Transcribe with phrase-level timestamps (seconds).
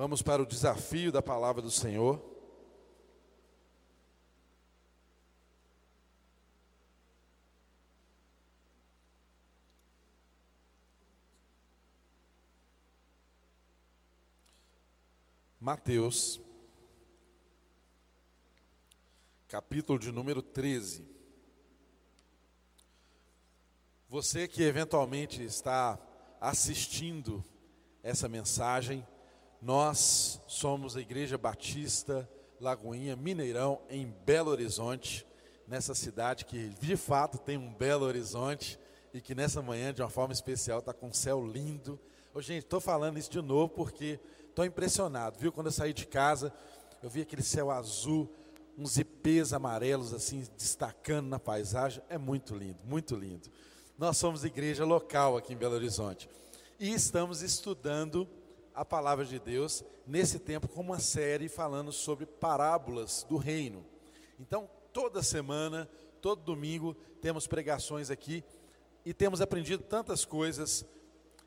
[0.00, 2.24] Vamos para o desafio da palavra do Senhor.
[15.60, 16.40] Mateus,
[19.48, 21.06] capítulo de número 13.
[24.08, 26.00] Você que eventualmente está
[26.40, 27.44] assistindo
[28.02, 29.06] essa mensagem,
[29.60, 35.26] nós somos a Igreja Batista Lagoinha Mineirão, em Belo Horizonte,
[35.66, 38.78] nessa cidade que de fato tem um belo horizonte
[39.14, 41.98] e que nessa manhã, de uma forma especial, está com um céu lindo.
[42.34, 44.18] Ô, gente, estou falando isso de novo porque
[44.48, 45.52] estou impressionado, viu?
[45.52, 46.52] Quando eu saí de casa,
[47.02, 48.28] eu vi aquele céu azul,
[48.76, 52.02] uns ipês amarelos assim destacando na paisagem.
[52.08, 53.48] É muito lindo, muito lindo.
[53.98, 56.28] Nós somos igreja local aqui em Belo Horizonte
[56.78, 58.26] e estamos estudando
[58.80, 63.84] a palavra de Deus nesse tempo com uma série falando sobre parábolas do reino.
[64.38, 65.86] Então, toda semana,
[66.22, 68.42] todo domingo, temos pregações aqui
[69.04, 70.82] e temos aprendido tantas coisas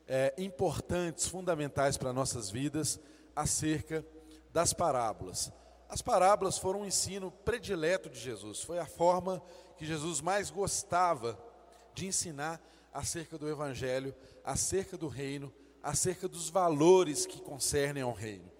[0.06, 3.00] é, importantes, fundamentais para nossas vidas
[3.34, 4.06] acerca
[4.52, 5.52] das parábolas.
[5.88, 9.42] As parábolas foram um ensino predileto de Jesus, foi a forma
[9.76, 11.36] que Jesus mais gostava
[11.94, 15.52] de ensinar acerca do Evangelho, acerca do reino,
[15.84, 18.50] acerca dos valores que concernem ao reino.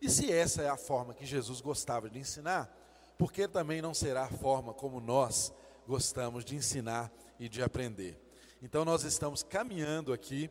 [0.00, 2.76] E se essa é a forma que Jesus gostava de ensinar,
[3.16, 5.52] por que também não será a forma como nós
[5.86, 8.18] gostamos de ensinar e de aprender?
[8.60, 10.50] Então nós estamos caminhando aqui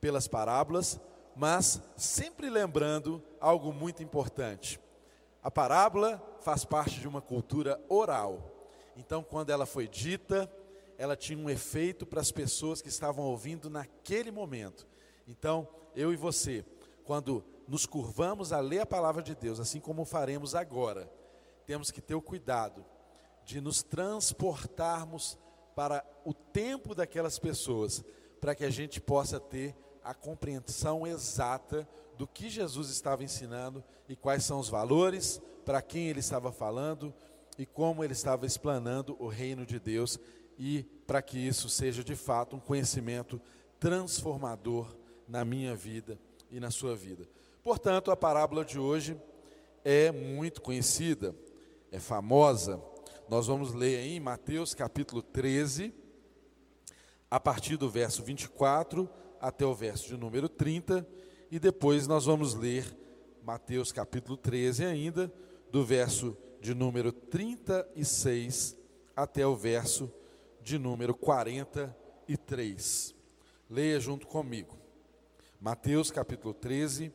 [0.00, 0.98] pelas parábolas,
[1.36, 4.80] mas sempre lembrando algo muito importante.
[5.42, 8.50] A parábola faz parte de uma cultura oral.
[8.96, 10.50] Então, quando ela foi dita,
[10.96, 14.86] ela tinha um efeito para as pessoas que estavam ouvindo naquele momento.
[15.28, 16.64] Então, eu e você,
[17.04, 21.12] quando nos curvamos a ler a palavra de Deus, assim como faremos agora,
[21.66, 22.84] temos que ter o cuidado
[23.44, 25.38] de nos transportarmos
[25.76, 28.02] para o tempo daquelas pessoas,
[28.40, 34.16] para que a gente possa ter a compreensão exata do que Jesus estava ensinando e
[34.16, 37.14] quais são os valores, para quem ele estava falando
[37.58, 40.18] e como ele estava explanando o reino de Deus
[40.58, 43.40] e para que isso seja de fato um conhecimento
[43.78, 44.96] transformador
[45.28, 46.18] na minha vida
[46.50, 47.28] e na sua vida.
[47.62, 49.20] Portanto, a parábola de hoje
[49.84, 51.36] é muito conhecida,
[51.92, 52.82] é famosa.
[53.28, 55.92] Nós vamos ler em Mateus capítulo 13,
[57.30, 59.08] a partir do verso 24
[59.40, 61.06] até o verso de número 30,
[61.50, 62.96] e depois nós vamos ler
[63.42, 65.32] Mateus capítulo 13 ainda,
[65.70, 68.76] do verso de número 36
[69.14, 70.10] até o verso
[70.62, 73.14] de número 43.
[73.68, 74.77] Leia junto comigo.
[75.60, 77.12] Mateus capítulo 13,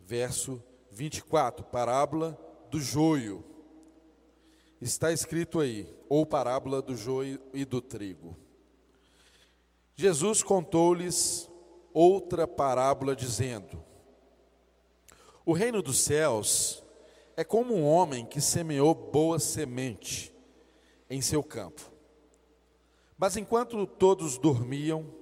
[0.00, 2.38] verso 24, parábola
[2.70, 3.44] do joio.
[4.80, 8.34] Está escrito aí, ou parábola do joio e do trigo.
[9.94, 11.50] Jesus contou-lhes
[11.92, 13.84] outra parábola, dizendo:
[15.44, 16.82] O reino dos céus
[17.36, 20.34] é como um homem que semeou boa semente
[21.10, 21.92] em seu campo.
[23.18, 25.14] Mas enquanto todos dormiam,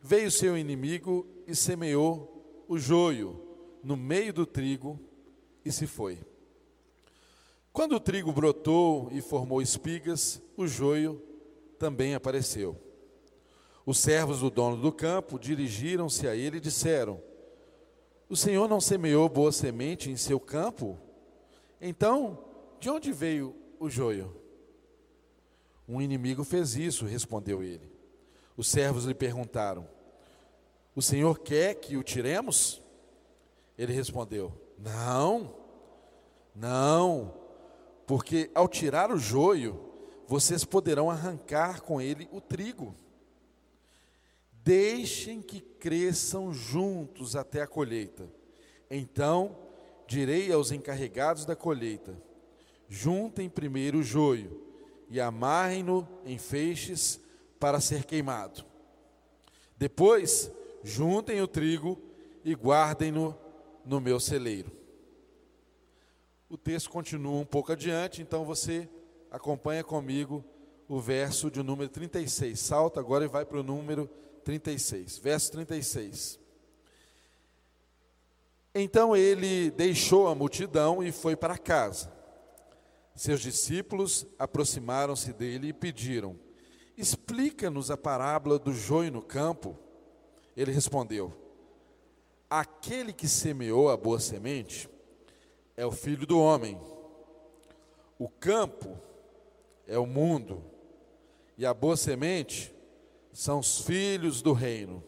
[0.00, 3.42] veio seu inimigo e semeou o joio
[3.82, 5.00] no meio do trigo
[5.64, 6.18] e se foi.
[7.72, 11.22] Quando o trigo brotou e formou espigas, o joio
[11.78, 12.78] também apareceu.
[13.86, 17.18] Os servos do dono do campo dirigiram-se a ele e disseram:
[18.28, 20.98] O senhor não semeou boa semente em seu campo?
[21.80, 22.44] Então,
[22.78, 24.36] de onde veio o joio?
[25.88, 27.90] Um inimigo fez isso, respondeu ele.
[28.54, 29.88] Os servos lhe perguntaram:
[30.98, 32.82] O senhor quer que o tiremos?
[33.78, 35.54] Ele respondeu: Não,
[36.52, 37.32] não,
[38.04, 39.78] porque ao tirar o joio,
[40.26, 42.96] vocês poderão arrancar com ele o trigo.
[44.50, 48.28] Deixem que cresçam juntos até a colheita.
[48.90, 49.56] Então
[50.04, 52.20] direi aos encarregados da colheita:
[52.88, 54.60] juntem primeiro o joio
[55.08, 57.20] e amarrem-no em feixes
[57.60, 58.66] para ser queimado.
[59.76, 60.50] Depois,
[60.82, 62.00] juntem o trigo
[62.44, 63.36] e guardem-no
[63.84, 64.70] no meu celeiro.
[66.48, 68.88] O texto continua um pouco adiante, então você
[69.30, 70.44] acompanha comigo
[70.88, 72.58] o verso de número 36.
[72.58, 74.08] Salta agora e vai para o número
[74.44, 75.18] 36.
[75.18, 76.40] Verso 36.
[78.74, 82.12] Então ele deixou a multidão e foi para casa.
[83.14, 86.38] Seus discípulos aproximaram-se dele e pediram:
[86.96, 89.76] Explica-nos a parábola do joio no campo.
[90.58, 91.32] Ele respondeu:
[92.50, 94.90] Aquele que semeou a boa semente
[95.76, 96.76] é o filho do homem.
[98.18, 98.98] O campo
[99.86, 100.60] é o mundo,
[101.56, 102.74] e a boa semente
[103.32, 105.04] são os filhos do reino.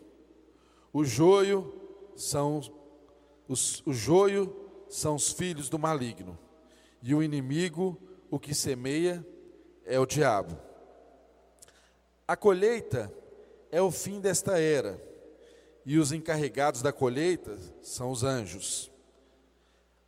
[0.93, 1.75] O joio
[2.14, 2.61] são
[3.49, 4.55] os, o joio
[4.88, 6.38] são os filhos do maligno,
[7.03, 8.00] e o inimigo,
[8.31, 9.26] o que semeia,
[9.85, 10.56] é o diabo.
[12.29, 13.12] A colheita
[13.73, 15.10] é o fim desta era,
[15.85, 18.91] e os encarregados da colheita são os anjos.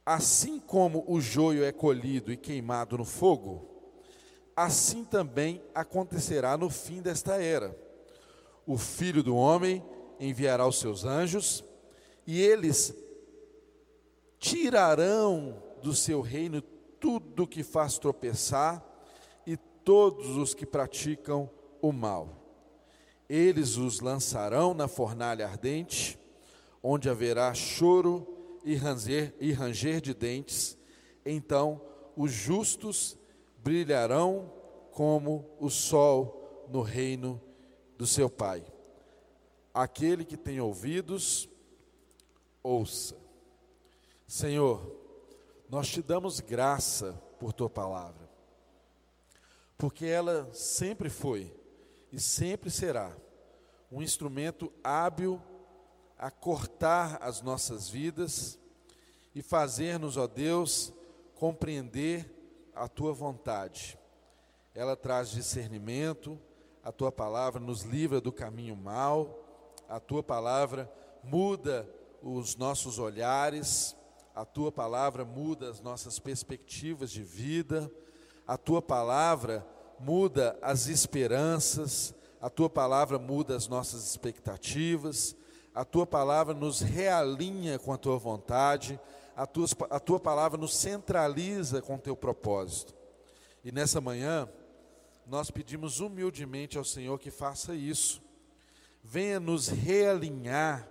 [0.04, 3.69] Assim como o joio é colhido e queimado no fogo,
[4.56, 7.76] assim também acontecerá no fim desta era.
[8.66, 9.84] O filho do homem
[10.19, 11.64] enviará os seus anjos,
[12.26, 12.94] e eles
[14.38, 16.60] tirarão do seu reino
[17.00, 18.84] tudo que faz tropeçar
[19.46, 22.41] e todos os que praticam o mal.
[23.34, 26.19] Eles os lançarão na fornalha ardente,
[26.82, 28.29] onde haverá choro
[28.62, 30.76] e ranger, e ranger de dentes.
[31.25, 31.81] Então
[32.14, 33.17] os justos
[33.64, 34.52] brilharão
[34.90, 37.40] como o sol no reino
[37.96, 38.62] do seu Pai.
[39.73, 41.49] Aquele que tem ouvidos,
[42.62, 43.17] ouça.
[44.26, 44.94] Senhor,
[45.70, 48.29] nós te damos graça por tua palavra,
[49.79, 51.50] porque ela sempre foi
[52.12, 53.17] e sempre será
[53.92, 55.40] um instrumento hábil
[56.18, 58.58] a cortar as nossas vidas
[59.34, 60.92] e fazer-nos, ó Deus,
[61.34, 63.98] compreender a tua vontade.
[64.74, 66.40] Ela traz discernimento,
[66.82, 69.38] a tua palavra nos livra do caminho mal,
[69.88, 70.90] a tua palavra
[71.22, 71.86] muda
[72.22, 73.94] os nossos olhares,
[74.34, 77.92] a tua palavra muda as nossas perspectivas de vida,
[78.46, 79.66] a tua palavra
[80.00, 85.36] muda as esperanças, a tua palavra muda as nossas expectativas,
[85.72, 88.98] a tua palavra nos realinha com a tua vontade,
[89.36, 92.94] a tua, a tua palavra nos centraliza com o teu propósito.
[93.64, 94.48] E nessa manhã,
[95.24, 98.20] nós pedimos humildemente ao Senhor que faça isso.
[99.04, 100.88] Venha nos realinhar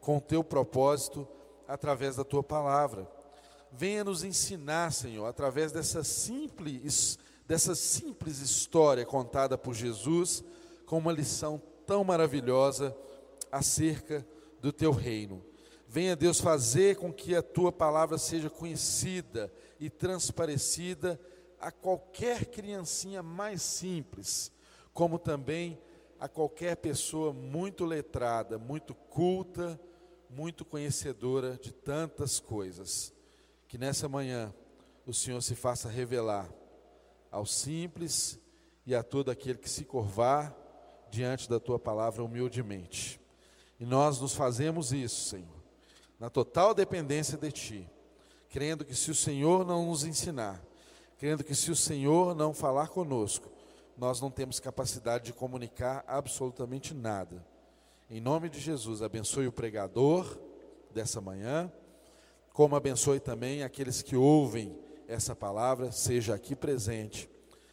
[0.00, 1.26] com o teu propósito
[1.66, 3.10] através da tua palavra.
[3.72, 7.18] Venha nos ensinar, Senhor, através dessa simples,
[7.48, 10.44] dessa simples história contada por Jesus,
[10.86, 12.96] com uma lição tão maravilhosa
[13.50, 14.26] acerca
[14.60, 15.44] do teu reino.
[15.86, 21.20] Venha, Deus, fazer com que a tua palavra seja conhecida e transparecida
[21.60, 24.50] a qualquer criancinha mais simples,
[24.92, 25.78] como também
[26.18, 29.80] a qualquer pessoa muito letrada, muito culta,
[30.28, 33.12] muito conhecedora de tantas coisas.
[33.68, 34.52] Que nessa manhã
[35.06, 36.52] o Senhor se faça revelar
[37.30, 38.38] ao simples
[38.86, 40.63] e a todo aquele que se curvar
[41.14, 43.20] diante da tua palavra humildemente.
[43.78, 45.62] E nós nos fazemos isso, Senhor,
[46.18, 47.90] na total dependência de ti,
[48.50, 50.60] crendo que se o Senhor não nos ensinar,
[51.16, 53.48] crendo que se o Senhor não falar conosco,
[53.96, 57.46] nós não temos capacidade de comunicar absolutamente nada.
[58.10, 60.36] Em nome de Jesus, abençoe o pregador
[60.92, 61.72] dessa manhã,
[62.52, 64.76] como abençoe também aqueles que ouvem
[65.06, 67.28] essa palavra, seja aqui presente,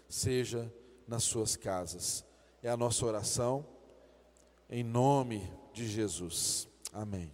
[0.07, 0.71] seja
[1.07, 2.23] nas suas casas.
[2.63, 3.66] É a nossa oração,
[4.69, 6.68] em nome de Jesus.
[6.94, 7.34] Amém.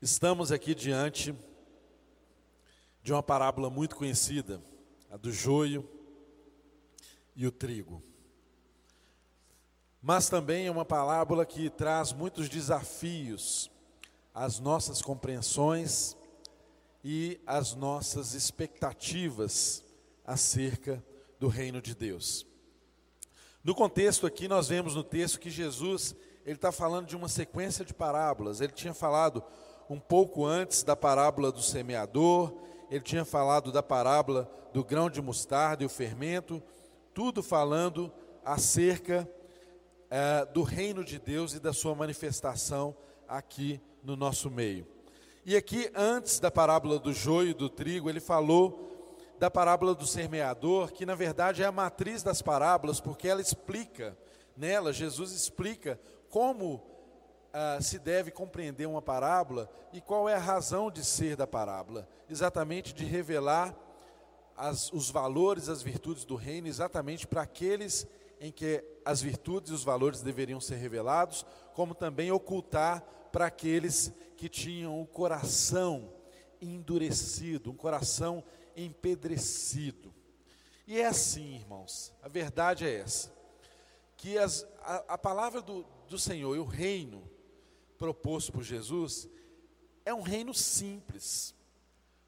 [0.00, 1.34] Estamos aqui diante
[3.02, 4.62] de uma parábola muito conhecida,
[5.10, 5.88] a do joio
[7.34, 8.00] e o trigo.
[10.00, 13.68] Mas também é uma parábola que traz muitos desafios
[14.32, 16.16] às nossas compreensões
[17.08, 19.84] e às nossas expectativas
[20.24, 21.00] acerca
[21.38, 22.44] do reino de Deus.
[23.62, 27.84] No contexto aqui, nós vemos no texto que Jesus ele está falando de uma sequência
[27.84, 28.60] de parábolas.
[28.60, 29.40] Ele tinha falado
[29.88, 32.52] um pouco antes da parábola do semeador,
[32.90, 36.60] ele tinha falado da parábola do grão de mostarda e o fermento,
[37.14, 38.12] tudo falando
[38.44, 39.30] acerca
[40.10, 42.96] é, do reino de Deus e da sua manifestação
[43.28, 44.95] aqui no nosso meio.
[45.48, 48.90] E aqui, antes da parábola do joio e do trigo, ele falou
[49.38, 54.18] da parábola do semeador, que na verdade é a matriz das parábolas, porque ela explica,
[54.56, 56.00] nela, Jesus explica
[56.30, 56.82] como
[57.52, 62.08] ah, se deve compreender uma parábola e qual é a razão de ser da parábola.
[62.28, 63.72] Exatamente de revelar
[64.56, 68.04] as, os valores, as virtudes do reino, exatamente para aqueles
[68.40, 73.04] em que as virtudes e os valores deveriam ser revelados, como também ocultar
[73.36, 76.10] para aqueles que tinham o coração
[76.58, 78.42] endurecido, um coração
[78.74, 80.10] empedrecido.
[80.86, 83.30] E é assim, irmãos, a verdade é essa.
[84.16, 87.30] que as, a, a, palavra do, do Senhor e o reino
[87.98, 89.28] proposto por Jesus
[90.02, 91.54] é um reino simples.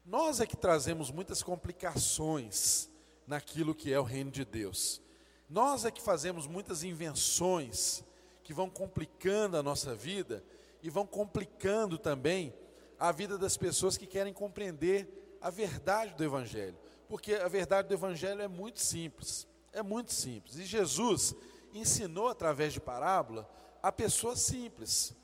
[0.05, 2.87] Nós é que trazemos muitas complicações
[3.25, 5.01] naquilo que é o reino de Deus.
[5.49, 8.03] Nós é que fazemos muitas invenções
[8.43, 10.45] que vão complicando a nossa vida
[10.81, 12.53] e vão complicando também
[12.97, 16.77] a vida das pessoas que querem compreender a verdade do Evangelho.
[17.07, 20.57] Porque a verdade do Evangelho é muito simples, é muito simples.
[20.57, 21.33] E Jesus
[21.73, 23.49] ensinou através de parábola
[23.81, 25.15] a pessoas simples.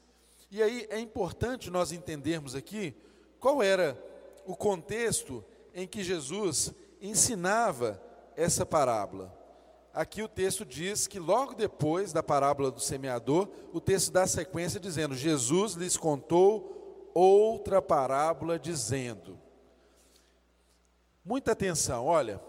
[0.50, 2.96] E aí é importante nós entendermos aqui
[3.40, 4.02] qual era
[4.46, 5.44] o contexto
[5.74, 8.02] em que Jesus ensinava
[8.36, 9.45] essa parábola.
[9.96, 14.78] Aqui o texto diz que logo depois da parábola do semeador, o texto dá sequência
[14.78, 19.40] dizendo: Jesus lhes contou outra parábola dizendo.
[21.24, 22.42] Muita atenção, olha,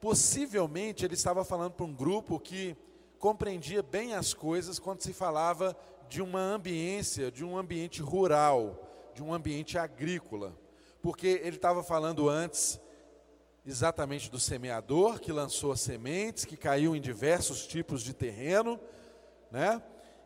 [0.00, 2.76] possivelmente ele estava falando para um grupo que
[3.16, 5.76] compreendia bem as coisas quando se falava
[6.08, 10.52] de uma ambiência, de um ambiente rural, de um ambiente agrícola.
[11.00, 12.80] Porque ele estava falando antes
[13.64, 18.78] exatamente do semeador que lançou as sementes, que caiu em diversos tipos de terreno,
[19.50, 19.82] né?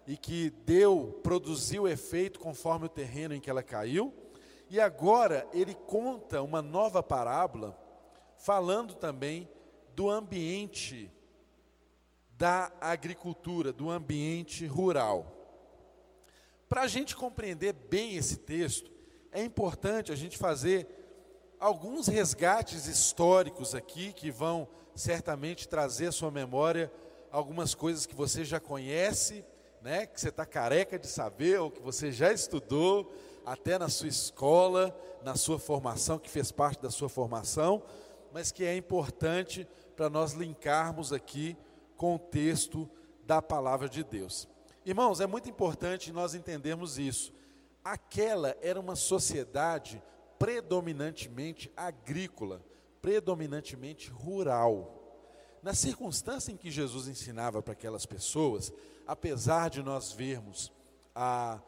[0.06, 4.14] E que deu, produziu efeito conforme o terreno em que ela caiu.
[4.70, 7.78] E agora ele conta uma nova parábola,
[8.36, 9.48] falando também
[9.94, 11.10] do ambiente
[12.36, 15.32] da agricultura, do ambiente rural.
[16.68, 18.90] Para a gente compreender bem esse texto,
[19.32, 21.05] é importante a gente fazer
[21.58, 26.92] alguns resgates históricos aqui que vão certamente trazer à sua memória
[27.30, 29.44] algumas coisas que você já conhece,
[29.82, 33.12] né, que você está careca de saber, ou que você já estudou,
[33.44, 37.82] até na sua escola, na sua formação, que fez parte da sua formação,
[38.32, 41.56] mas que é importante para nós linkarmos aqui
[41.96, 42.88] com o texto
[43.24, 44.48] da palavra de Deus.
[44.84, 47.32] Irmãos, é muito importante nós entendermos isso.
[47.84, 50.02] Aquela era uma sociedade
[50.38, 52.62] predominantemente agrícola,
[53.00, 54.92] predominantemente rural.
[55.62, 58.72] Na circunstância em que Jesus ensinava para aquelas pessoas,
[59.06, 60.72] apesar de nós vermos
[61.14, 61.60] a,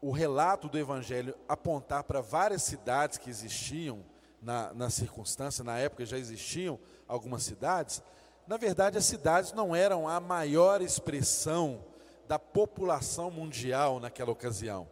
[0.00, 4.04] o relato do Evangelho apontar para várias cidades que existiam
[4.42, 8.02] na, na circunstância, na época já existiam algumas cidades,
[8.50, 11.84] na verdade, as cidades não eram a maior expressão
[12.26, 14.88] da população mundial naquela ocasião.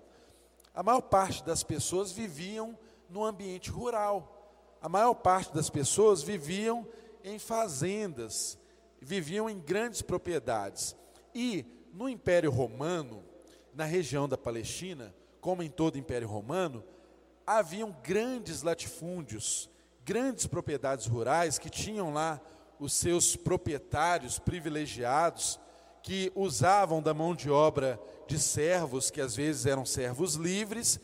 [0.72, 4.34] A maior parte das pessoas viviam no ambiente rural.
[4.80, 6.86] A maior parte das pessoas viviam
[7.24, 8.58] em fazendas,
[9.00, 10.94] viviam em grandes propriedades.
[11.34, 13.24] E no Império Romano,
[13.74, 16.84] na região da Palestina, como em todo o Império Romano,
[17.46, 19.70] haviam grandes latifúndios,
[20.04, 22.40] grandes propriedades rurais que tinham lá
[22.78, 25.58] os seus proprietários privilegiados,
[26.02, 31.00] que usavam da mão de obra de servos, que às vezes eram servos livres,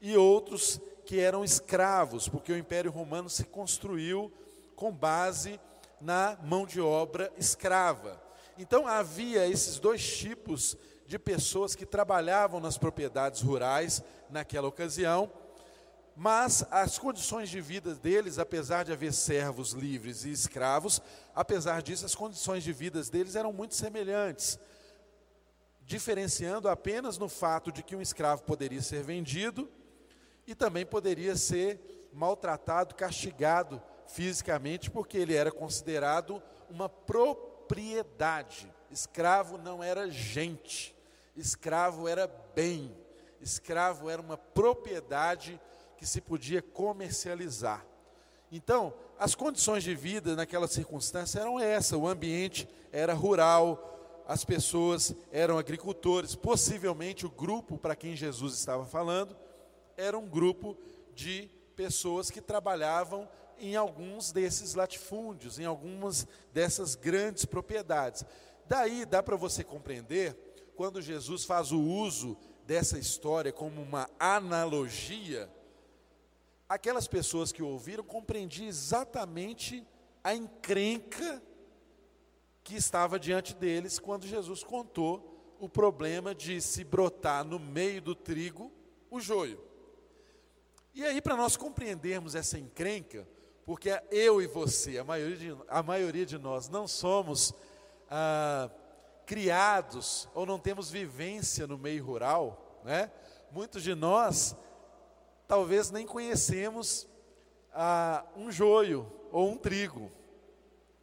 [0.00, 4.32] e outros que eram escravos, porque o Império Romano se construiu
[4.74, 5.60] com base
[6.00, 8.20] na mão de obra escrava.
[8.58, 15.30] Então havia esses dois tipos de pessoas que trabalhavam nas propriedades rurais naquela ocasião
[16.16, 21.02] mas as condições de vida deles, apesar de haver servos livres e escravos,
[21.34, 24.58] apesar disso, as condições de vida deles eram muito semelhantes,
[25.82, 29.68] diferenciando apenas no fato de que um escravo poderia ser vendido
[30.46, 38.72] e também poderia ser maltratado, castigado fisicamente, porque ele era considerado uma propriedade.
[38.90, 40.94] Escravo não era gente,
[41.36, 42.94] escravo era bem,
[43.40, 45.60] escravo era uma propriedade
[45.96, 47.84] que se podia comercializar.
[48.52, 55.14] Então, as condições de vida naquela circunstância eram essa: o ambiente era rural, as pessoas
[55.32, 59.36] eram agricultores, possivelmente o grupo para quem Jesus estava falando
[59.96, 60.76] era um grupo
[61.14, 68.24] de pessoas que trabalhavam em alguns desses latifúndios, em algumas dessas grandes propriedades.
[68.66, 70.36] Daí dá para você compreender
[70.76, 72.36] quando Jesus faz o uso
[72.66, 75.48] dessa história como uma analogia
[76.68, 79.86] aquelas pessoas que ouviram compreendiam exatamente
[80.22, 81.42] a encrenca
[82.62, 88.14] que estava diante deles quando Jesus contou o problema de se brotar no meio do
[88.14, 88.72] trigo
[89.10, 89.60] o joio.
[90.94, 93.26] E aí, para nós compreendermos essa encrenca,
[93.66, 97.52] porque eu e você, a maioria de, a maioria de nós, não somos
[98.08, 98.70] ah,
[99.26, 103.10] criados ou não temos vivência no meio rural, né?
[103.50, 104.54] Muitos de nós
[105.48, 107.08] talvez nem conhecemos
[107.72, 110.12] ah, um joio ou um trigo,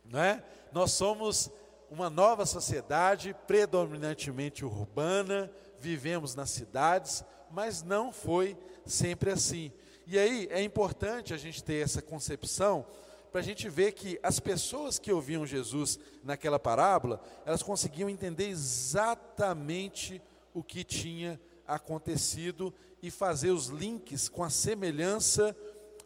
[0.06, 0.42] né?
[0.72, 1.52] Nós somos
[1.90, 9.74] uma nova sociedade predominantemente urbana, vivemos nas cidades, mas não foi sempre assim.
[10.12, 12.86] E aí é importante a gente ter essa concepção
[13.32, 18.50] para a gente ver que as pessoas que ouviam Jesus naquela parábola, elas conseguiam entender
[18.50, 20.22] exatamente
[20.54, 25.56] o que tinha acontecido e fazer os links com a semelhança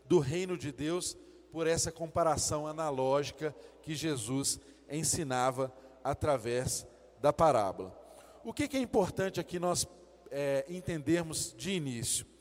[0.08, 1.18] do reino de Deus
[1.52, 6.86] por essa comparação analógica que Jesus ensinava através
[7.20, 7.92] da parábola.
[8.44, 9.88] O que, que é importante aqui nós
[10.30, 12.35] é, entendermos de início?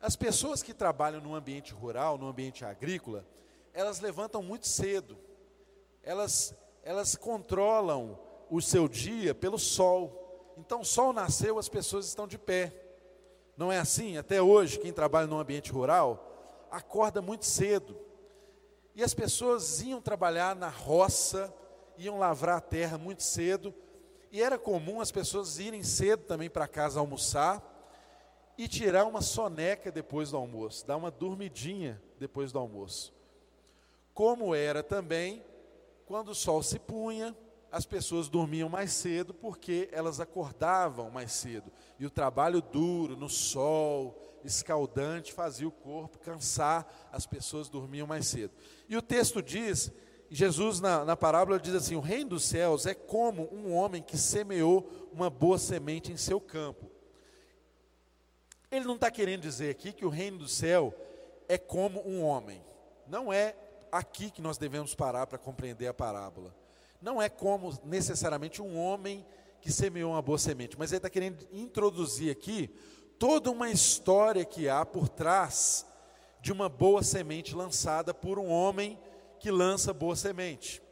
[0.00, 3.26] As pessoas que trabalham no ambiente rural, no ambiente agrícola,
[3.72, 5.16] elas levantam muito cedo.
[6.02, 8.18] Elas, elas controlam
[8.50, 10.54] o seu dia pelo sol.
[10.56, 12.72] Então, o sol nasceu, as pessoas estão de pé.
[13.56, 14.16] Não é assim?
[14.16, 17.98] Até hoje, quem trabalha no ambiente rural acorda muito cedo.
[18.94, 21.52] E as pessoas iam trabalhar na roça,
[21.96, 23.74] iam lavrar a terra muito cedo,
[24.30, 27.75] e era comum as pessoas irem cedo também para casa almoçar
[28.58, 33.12] e tirar uma soneca depois do almoço, dar uma dormidinha depois do almoço.
[34.14, 35.44] Como era também
[36.06, 37.36] quando o sol se punha,
[37.70, 41.70] as pessoas dormiam mais cedo porque elas acordavam mais cedo.
[41.98, 48.26] E o trabalho duro, no sol, escaldante, fazia o corpo cansar, as pessoas dormiam mais
[48.26, 48.54] cedo.
[48.88, 49.92] E o texto diz,
[50.30, 54.16] Jesus na, na parábola diz assim: o reino dos céus é como um homem que
[54.16, 56.90] semeou uma boa semente em seu campo.
[58.70, 60.94] Ele não está querendo dizer aqui que o reino do céu
[61.48, 62.64] é como um homem.
[63.06, 63.54] Não é
[63.90, 66.54] aqui que nós devemos parar para compreender a parábola.
[67.00, 69.24] Não é como necessariamente um homem
[69.60, 72.68] que semeou uma boa semente, mas ele está querendo introduzir aqui
[73.18, 75.86] toda uma história que há por trás
[76.40, 78.98] de uma boa semente lançada por um homem
[79.38, 80.82] que lança boa semente.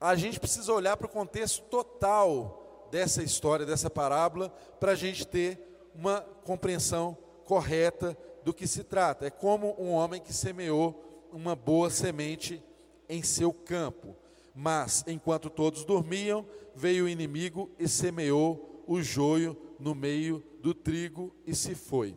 [0.00, 4.48] A gente precisa olhar para o contexto total dessa história, dessa parábola,
[4.78, 9.26] para a gente ter uma compreensão correta do que se trata.
[9.26, 12.62] É como um homem que semeou uma boa semente
[13.08, 14.16] em seu campo.
[14.54, 21.32] Mas, enquanto todos dormiam, veio o inimigo e semeou o joio no meio do trigo
[21.46, 22.16] e se foi.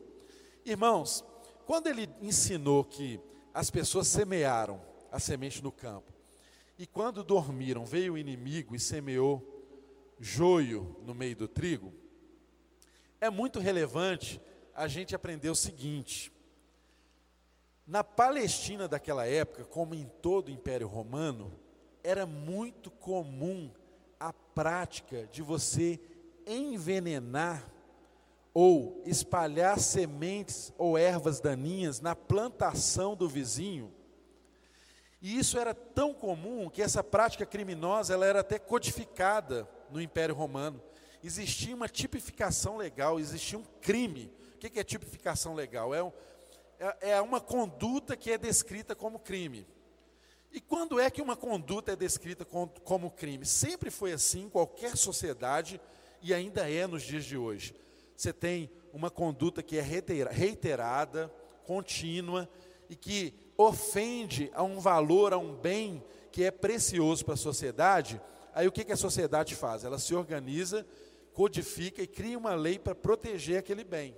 [0.65, 1.23] Irmãos,
[1.65, 3.19] quando ele ensinou que
[3.53, 4.81] as pessoas semearam
[5.11, 6.11] a semente no campo,
[6.77, 9.41] e quando dormiram, veio o inimigo e semeou
[10.19, 11.93] joio no meio do trigo,
[13.21, 14.41] é muito relevante
[14.73, 16.33] a gente aprender o seguinte:
[17.85, 21.53] na Palestina daquela época, como em todo o Império Romano,
[22.03, 23.71] era muito comum
[24.19, 25.99] a prática de você
[26.47, 27.71] envenenar
[28.53, 33.93] ou espalhar sementes ou ervas daninhas na plantação do vizinho.
[35.21, 40.33] E isso era tão comum que essa prática criminosa ela era até codificada no Império
[40.33, 40.81] Romano
[41.23, 44.31] existia uma tipificação legal, existia um crime.
[44.55, 45.93] O que é tipificação legal?
[45.93, 46.11] É, um,
[46.79, 49.67] é, é uma conduta que é descrita como crime.
[50.51, 53.45] E quando é que uma conduta é descrita como, crime?
[53.45, 55.79] Sempre foi assim em qualquer sociedade
[56.21, 57.73] e ainda é nos dias de hoje.
[58.17, 61.33] Você tem uma conduta que é reiterada,
[61.65, 62.49] contínua
[62.89, 68.19] e que ofende a um valor, a um bem que é precioso para a sociedade.
[68.53, 69.85] Aí o que a sociedade faz?
[69.85, 70.85] Ela se organiza
[71.33, 74.15] codifica e cria uma lei para proteger aquele bem.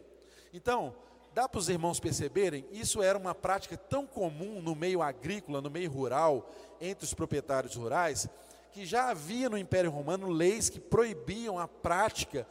[0.54, 0.96] Então,
[1.34, 5.70] dá para os irmãos perceberem, isso era uma prática tão comum no meio agrícola, no
[5.70, 8.28] meio rural, entre os proprietários rurais,
[8.72, 12.48] que já havia no Império Romano leis que proibiam a prática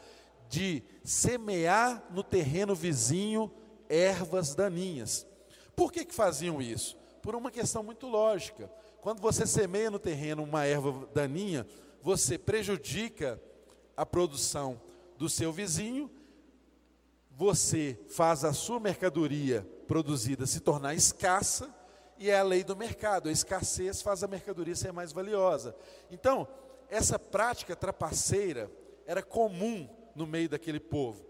[0.48, 3.51] de semear no terreno vizinho
[3.88, 5.27] ervas daninhas.
[5.75, 6.96] Por que, que faziam isso?
[7.22, 8.70] Por uma questão muito lógica.
[9.01, 11.66] Quando você semeia no terreno uma erva daninha,
[12.03, 13.40] você prejudica
[13.97, 14.81] a produção
[15.17, 16.11] do seu vizinho,
[17.31, 21.75] você faz a sua mercadoria produzida se tornar escassa,
[22.19, 25.75] e é a lei do mercado, a escassez faz a mercadoria ser mais valiosa.
[26.11, 26.47] Então,
[26.89, 28.71] essa prática trapaceira
[29.07, 31.25] era comum no meio daquele povo.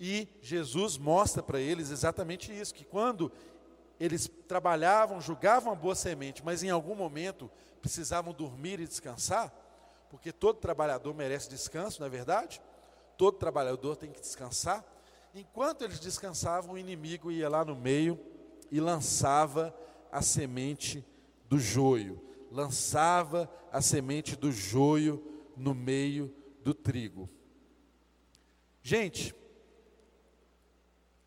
[0.00, 3.30] E Jesus mostra para eles exatamente isso: que quando
[3.98, 7.50] eles trabalhavam, julgavam a boa semente, mas em algum momento
[7.82, 9.52] precisavam dormir e descansar,
[10.10, 12.60] porque todo trabalhador merece descanso, não é verdade?
[13.16, 14.84] Todo trabalhador tem que descansar.
[15.34, 18.18] Enquanto eles descansavam, o inimigo ia lá no meio
[18.70, 19.74] e lançava
[20.10, 21.04] a semente
[21.48, 25.22] do joio, lançava a semente do joio
[25.56, 27.28] no meio do trigo.
[28.82, 29.34] Gente,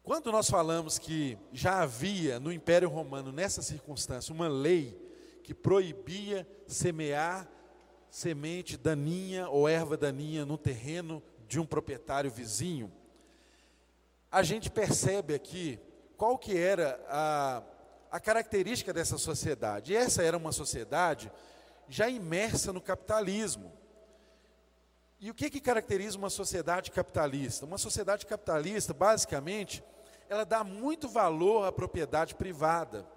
[0.03, 4.99] quando nós falamos que já havia no Império Romano, nessa circunstância, uma lei
[5.43, 7.47] que proibia semear
[8.11, 12.91] semente daninha ou erva daninha no terreno de um proprietário vizinho,
[14.29, 15.79] a gente percebe aqui
[16.17, 17.63] qual que era a,
[18.11, 19.93] a característica dessa sociedade.
[19.93, 21.31] E essa era uma sociedade
[21.87, 23.71] já imersa no capitalismo.
[25.19, 27.65] E o que, que caracteriza uma sociedade capitalista?
[27.65, 29.83] Uma sociedade capitalista, basicamente,
[30.27, 33.07] ela dá muito valor à propriedade privada.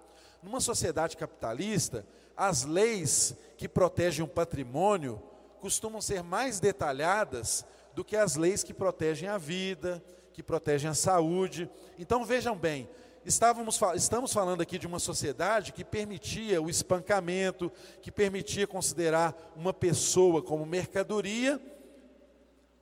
[0.45, 2.05] Numa sociedade capitalista,
[2.37, 5.19] as leis que protegem o patrimônio
[5.59, 10.03] costumam ser mais detalhadas do que as leis que protegem a vida,
[10.33, 11.67] que protegem a saúde.
[11.97, 12.87] Então vejam bem,
[13.25, 19.73] estávamos, estamos falando aqui de uma sociedade que permitia o espancamento, que permitia considerar uma
[19.73, 21.59] pessoa como mercadoria,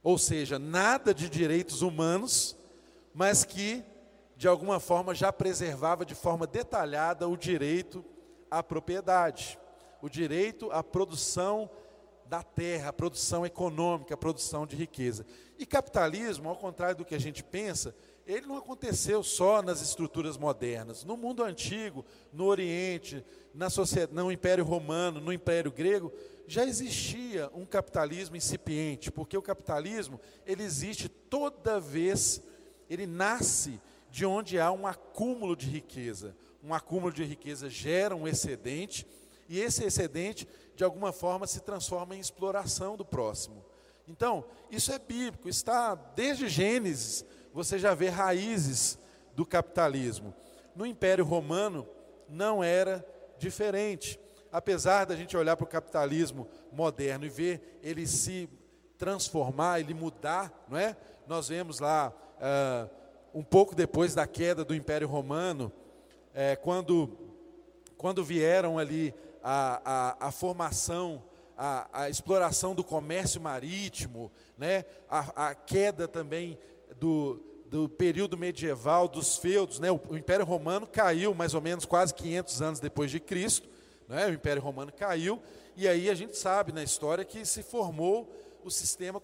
[0.03, 2.57] ou seja, nada de direitos humanos,
[3.13, 3.85] mas que
[4.43, 8.03] de alguma forma já preservava de forma detalhada o direito
[8.51, 9.57] à propriedade,
[10.01, 11.69] o direito à produção
[12.25, 15.25] da terra, a produção econômica, a produção de riqueza.
[15.57, 17.95] E capitalismo, ao contrário do que a gente pensa,
[18.27, 21.05] ele não aconteceu só nas estruturas modernas.
[21.05, 22.03] No mundo antigo,
[22.33, 26.11] no Oriente, na sociedade, no Império Romano, no Império Grego,
[26.45, 32.43] já existia um capitalismo incipiente, porque o capitalismo, ele existe toda vez,
[32.89, 33.79] ele nasce
[34.13, 36.35] de onde há um acúmulo de riqueza.
[36.63, 39.07] Um acúmulo de riqueza gera um excedente,
[39.49, 43.65] e esse excedente, de alguma forma, se transforma em exploração do próximo.
[44.07, 48.99] Então, isso é bíblico, está desde Gênesis, você já vê raízes
[49.35, 50.31] do capitalismo.
[50.75, 51.87] No Império Romano
[52.29, 53.03] não era
[53.39, 54.19] diferente.
[54.51, 58.47] Apesar da gente olhar para o capitalismo moderno e ver ele se
[58.95, 60.95] transformar, ele mudar, não é?
[61.25, 62.87] Nós vemos lá ah,
[63.33, 65.71] um pouco depois da queda do Império Romano,
[66.33, 67.09] é, quando,
[67.97, 69.81] quando vieram ali a,
[70.19, 71.23] a, a formação,
[71.57, 76.59] a, a, exploração do comércio marítimo, né, a, a queda também
[76.99, 82.13] do, do período medieval, dos feudos, né, o, Império Romano caiu mais ou menos quase
[82.13, 83.67] 500 anos depois de Cristo,
[84.07, 85.41] né, o Império Romano caiu,
[85.75, 88.31] e aí a gente sabe na história que se formou
[88.63, 89.21] o sistema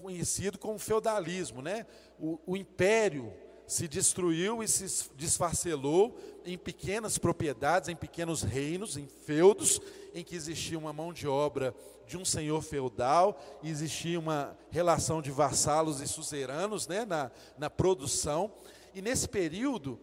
[0.00, 1.62] conhecido como feudalismo.
[1.62, 1.86] Né?
[2.18, 3.32] O, o império
[3.66, 9.80] se destruiu e se desfacelou em pequenas propriedades, em pequenos reinos, em feudos,
[10.14, 11.74] em que existia uma mão de obra
[12.06, 18.52] de um senhor feudal, existia uma relação de vassalos e suzeranos né, na, na produção.
[18.92, 19.98] E nesse período,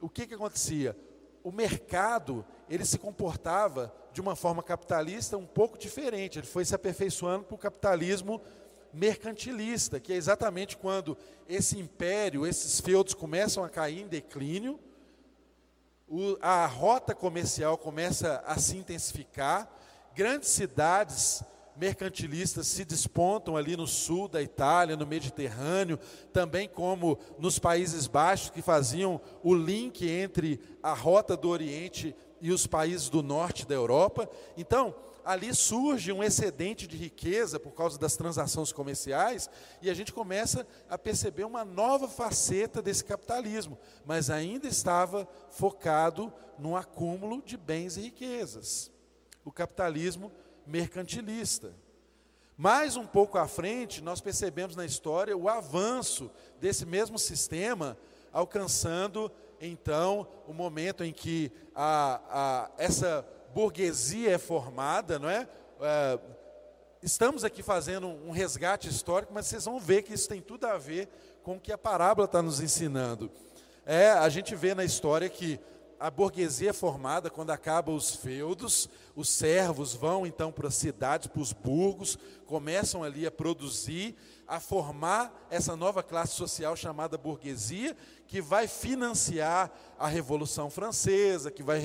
[0.00, 0.96] o que, que acontecia?
[1.42, 6.40] O mercado ele se comportava de uma forma capitalista um pouco diferente.
[6.40, 8.42] Ele foi se aperfeiçoando para o capitalismo
[8.92, 11.16] mercantilista, que é exatamente quando
[11.48, 14.80] esse império, esses feudos começam a cair em declínio,
[16.08, 19.70] o, a rota comercial começa a se intensificar,
[20.16, 21.44] grandes cidades
[21.76, 25.96] mercantilistas se despontam ali no sul da Itália, no Mediterrâneo,
[26.32, 32.52] também como nos Países Baixos, que faziam o link entre a rota do Oriente e
[32.52, 34.28] os países do norte da Europa.
[34.56, 39.50] Então, ali surge um excedente de riqueza por causa das transações comerciais
[39.82, 46.32] e a gente começa a perceber uma nova faceta desse capitalismo, mas ainda estava focado
[46.58, 48.90] no acúmulo de bens e riquezas.
[49.44, 50.32] O capitalismo
[50.66, 51.74] mercantilista.
[52.56, 57.96] Mais um pouco à frente, nós percebemos na história o avanço desse mesmo sistema,
[58.32, 65.48] alcançando então o momento em que a, a, essa burguesia é formada, não é?
[65.80, 66.18] é?
[67.02, 70.76] Estamos aqui fazendo um resgate histórico, mas vocês vão ver que isso tem tudo a
[70.76, 71.08] ver
[71.42, 73.30] com o que a parábola está nos ensinando.
[73.86, 75.60] É, a gente vê na história que
[76.00, 81.26] a burguesia é formada quando acabam os feudos, os servos vão então para as cidades,
[81.26, 82.16] para os burgos,
[82.46, 84.14] começam ali a produzir,
[84.46, 87.96] a formar essa nova classe social chamada burguesia,
[88.28, 91.80] que vai financiar a Revolução Francesa, que vai,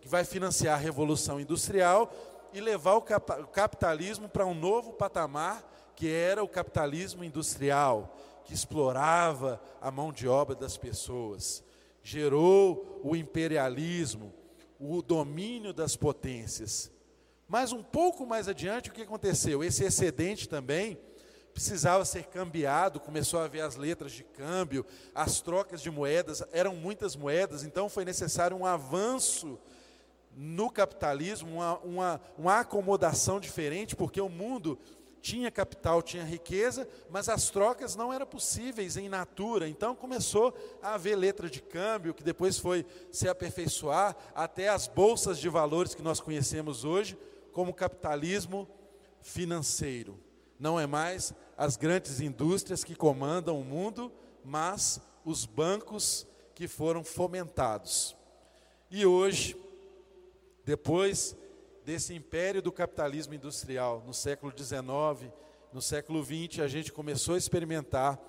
[0.00, 2.12] que vai financiar a Revolução Industrial
[2.52, 5.64] e levar o capitalismo para um novo patamar,
[5.96, 11.62] que era o capitalismo industrial, que explorava a mão de obra das pessoas
[12.02, 14.32] gerou o imperialismo,
[14.78, 16.90] o domínio das potências.
[17.48, 19.62] Mas um pouco mais adiante, o que aconteceu?
[19.62, 20.98] Esse excedente também
[21.52, 24.84] precisava ser cambiado, começou a haver as letras de câmbio,
[25.14, 29.58] as trocas de moedas, eram muitas moedas, então foi necessário um avanço
[30.36, 34.78] no capitalismo, uma, uma, uma acomodação diferente, porque o mundo
[35.20, 39.68] tinha capital, tinha riqueza, mas as trocas não eram possíveis em natura.
[39.68, 45.38] Então começou a haver letra de câmbio, que depois foi se aperfeiçoar até as bolsas
[45.38, 47.18] de valores que nós conhecemos hoje,
[47.52, 48.68] como capitalismo
[49.20, 50.18] financeiro.
[50.60, 54.12] Não é mais as grandes indústrias que comandam o mundo,
[54.44, 58.14] mas os bancos que foram fomentados.
[58.90, 59.56] E hoje,
[60.62, 61.34] depois
[61.82, 65.32] desse império do capitalismo industrial no século XIX,
[65.72, 68.20] no século XX, a gente começou a experimentar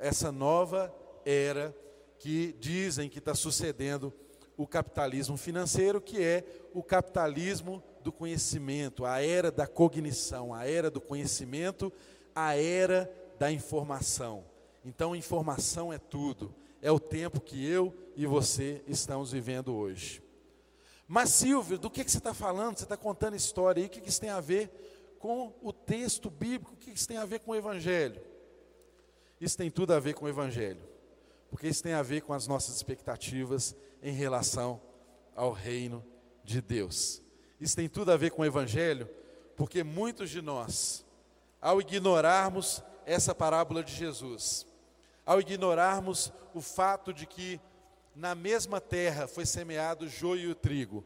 [0.00, 0.92] essa nova
[1.24, 1.72] era
[2.18, 4.12] que dizem que está sucedendo
[4.56, 10.90] o capitalismo financeiro, que é o capitalismo do conhecimento, a era da cognição, a era
[10.90, 11.92] do conhecimento,
[12.34, 14.44] a era da informação.
[14.82, 20.22] Então, informação é tudo, é o tempo que eu e você estamos vivendo hoje.
[21.06, 22.78] Mas, Silvio, do que, que você está falando?
[22.78, 24.70] Você está contando história aí, o que, que isso tem a ver
[25.18, 28.22] com o texto bíblico, o que isso tem a ver com o Evangelho?
[29.38, 30.80] Isso tem tudo a ver com o Evangelho,
[31.50, 34.80] porque isso tem a ver com as nossas expectativas em relação
[35.36, 36.02] ao reino
[36.42, 37.22] de Deus.
[37.60, 39.08] Isso tem tudo a ver com o Evangelho,
[39.56, 41.04] porque muitos de nós,
[41.60, 44.66] ao ignorarmos essa parábola de Jesus,
[45.26, 47.60] ao ignorarmos o fato de que
[48.14, 51.04] na mesma terra foi semeado o joio e o trigo,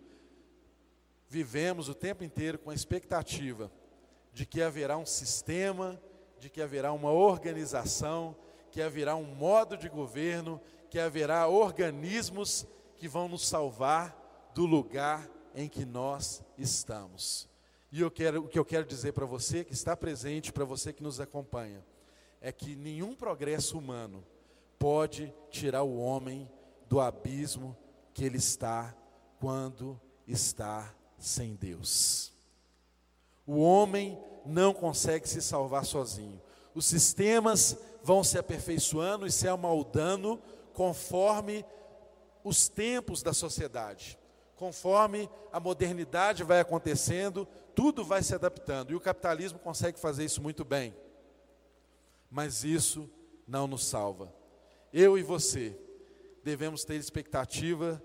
[1.29, 3.73] vivemos o tempo inteiro com a expectativa
[4.33, 6.01] de que haverá um sistema,
[6.39, 8.37] de que haverá uma organização,
[8.71, 10.61] que haverá um modo de governo,
[10.91, 17.49] que haverá organismos que vão nos salvar do lugar em que nós estamos.
[17.91, 20.93] E eu quero, o que eu quero dizer para você que está presente, para você
[20.93, 21.85] que nos acompanha,
[22.41, 24.25] é que nenhum progresso humano
[24.79, 26.51] pode tirar o homem
[26.89, 27.77] do abismo
[28.13, 28.95] que ele está
[29.39, 32.33] quando está sem Deus.
[33.47, 36.41] O homem não consegue se salvar sozinho.
[36.75, 40.41] Os sistemas vão se aperfeiçoando e se amoldando
[40.73, 41.65] conforme
[42.43, 44.19] os tempos da sociedade.
[44.63, 48.93] Conforme a modernidade vai acontecendo, tudo vai se adaptando.
[48.93, 50.95] E o capitalismo consegue fazer isso muito bem.
[52.31, 53.11] Mas isso
[53.45, 54.33] não nos salva.
[54.93, 55.77] Eu e você
[56.45, 58.01] devemos ter expectativa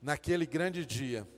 [0.00, 1.28] naquele grande dia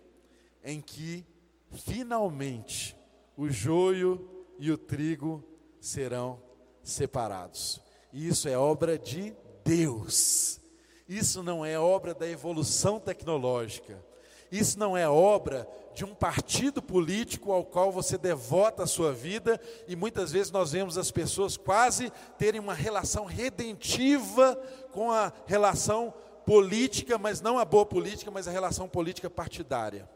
[0.63, 1.27] em que
[1.73, 2.97] finalmente
[3.37, 5.43] o joio e o trigo
[5.81, 6.41] serão
[6.81, 7.81] separados.
[8.13, 10.61] Isso é obra de Deus.
[11.09, 14.07] Isso não é obra da evolução tecnológica.
[14.51, 19.61] Isso não é obra de um partido político ao qual você devota a sua vida,
[19.87, 24.55] e muitas vezes nós vemos as pessoas quase terem uma relação redentiva
[24.93, 26.15] com a relação
[26.47, 30.09] política, mas não a boa política, mas a relação política partidária.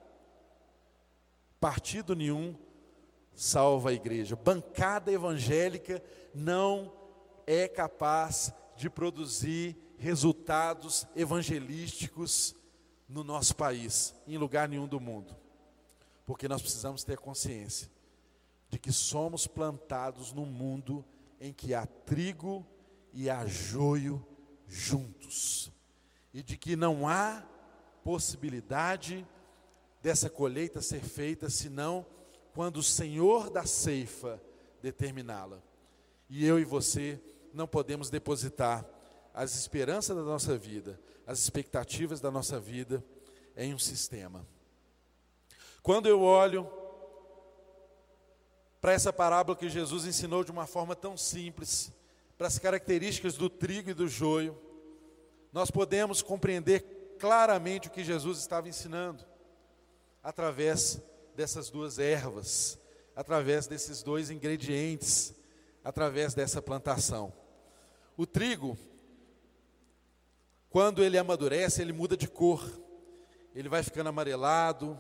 [1.61, 2.55] Partido nenhum
[3.35, 4.37] salva a igreja.
[4.37, 6.03] Bancada evangélica
[6.35, 6.93] não
[7.47, 12.55] é capaz de produzir resultados evangelísticos
[13.13, 15.37] no nosso país, em lugar nenhum do mundo.
[16.25, 17.91] Porque nós precisamos ter consciência
[18.71, 21.05] de que somos plantados num mundo
[21.39, 22.67] em que há trigo
[23.13, 24.27] e há joio
[24.67, 25.71] juntos.
[26.33, 27.47] E de que não há
[28.03, 29.27] possibilidade
[30.03, 32.07] dessa colheita ser feita senão
[32.55, 34.43] quando o Senhor da ceifa
[34.81, 35.63] determiná-la.
[36.29, 37.21] E eu e você
[37.53, 38.87] não podemos depositar
[39.35, 43.05] as esperanças da nossa vida, as expectativas da nossa vida
[43.57, 44.47] em um sistema.
[45.83, 46.71] Quando eu olho
[48.81, 51.93] para essa parábola que Jesus ensinou de uma forma tão simples,
[52.37, 54.59] para as características do trigo e do joio,
[55.53, 59.25] nós podemos compreender claramente o que Jesus estava ensinando
[60.23, 61.01] através
[61.37, 62.79] dessas duas ervas,
[63.15, 65.35] através desses dois ingredientes,
[65.85, 67.33] através dessa plantação.
[68.17, 68.77] O trigo,
[70.73, 72.67] quando ele amadurece, ele muda de cor,
[73.55, 74.99] ele vai ficando amarelado,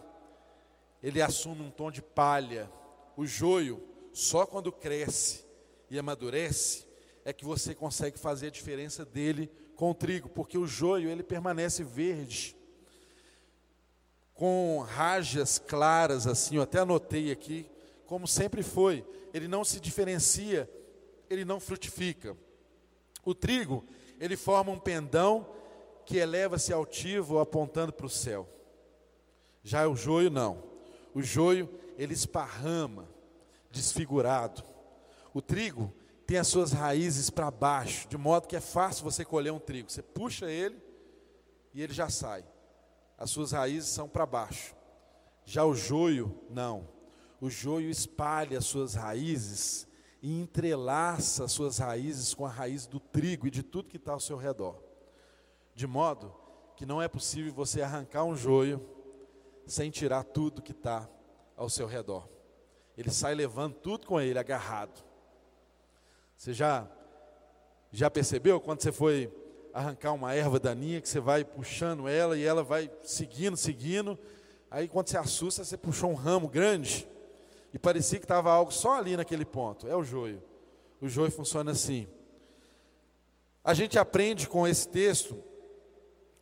[1.03, 2.71] ele assume um tom de palha.
[3.17, 3.83] O joio,
[4.13, 5.47] só quando cresce
[5.89, 6.87] e amadurece,
[7.25, 11.23] é que você consegue fazer a diferença dele com o trigo, porque o joio ele
[11.23, 12.55] permanece verde
[14.35, 17.67] com rajas claras assim, eu até anotei aqui,
[18.07, 19.07] como sempre foi.
[19.33, 20.69] Ele não se diferencia,
[21.31, 22.37] ele não frutifica.
[23.25, 23.85] O trigo,
[24.21, 25.47] ele forma um pendão
[26.05, 28.49] que eleva-se altivo apontando para o céu.
[29.62, 30.62] Já o joio não.
[31.15, 33.09] O joio, ele esparrama,
[33.71, 34.62] desfigurado.
[35.33, 35.93] O trigo
[36.27, 39.91] tem as suas raízes para baixo, de modo que é fácil você colher um trigo.
[39.91, 40.83] Você puxa ele
[41.75, 42.45] e ele já sai
[43.23, 44.75] as suas raízes são para baixo.
[45.45, 46.88] Já o joio, não.
[47.41, 49.87] O joio espalha as suas raízes
[50.21, 54.11] e entrelaça as suas raízes com a raiz do trigo e de tudo que está
[54.11, 54.83] ao seu redor.
[55.75, 56.35] De modo
[56.77, 58.85] que não é possível você arrancar um joio
[59.67, 61.09] sem tirar tudo que está
[61.57, 62.29] ao seu redor.
[62.97, 65.03] Ele sai levando tudo com ele, agarrado.
[66.37, 66.91] Você já,
[67.91, 69.33] já percebeu quando você foi
[69.73, 74.19] arrancar uma erva daninha, que você vai puxando ela e ela vai seguindo, seguindo.
[74.71, 77.07] Aí quando você assusta, você puxou um ramo grande
[77.73, 79.87] e parecia que estava algo só ali naquele ponto.
[79.89, 80.43] É o joio.
[81.01, 82.07] O joio funciona assim.
[83.65, 85.43] A gente aprende com esse texto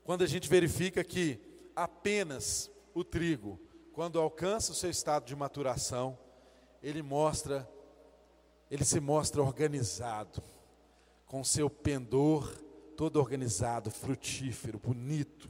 [0.05, 1.41] quando a gente verifica que
[1.75, 3.61] apenas o trigo,
[3.93, 6.19] quando alcança o seu estado de maturação,
[6.83, 7.69] ele mostra,
[8.71, 10.43] ele se mostra organizado,
[11.27, 12.51] com seu pendor
[12.97, 15.49] todo organizado, frutífero, bonito,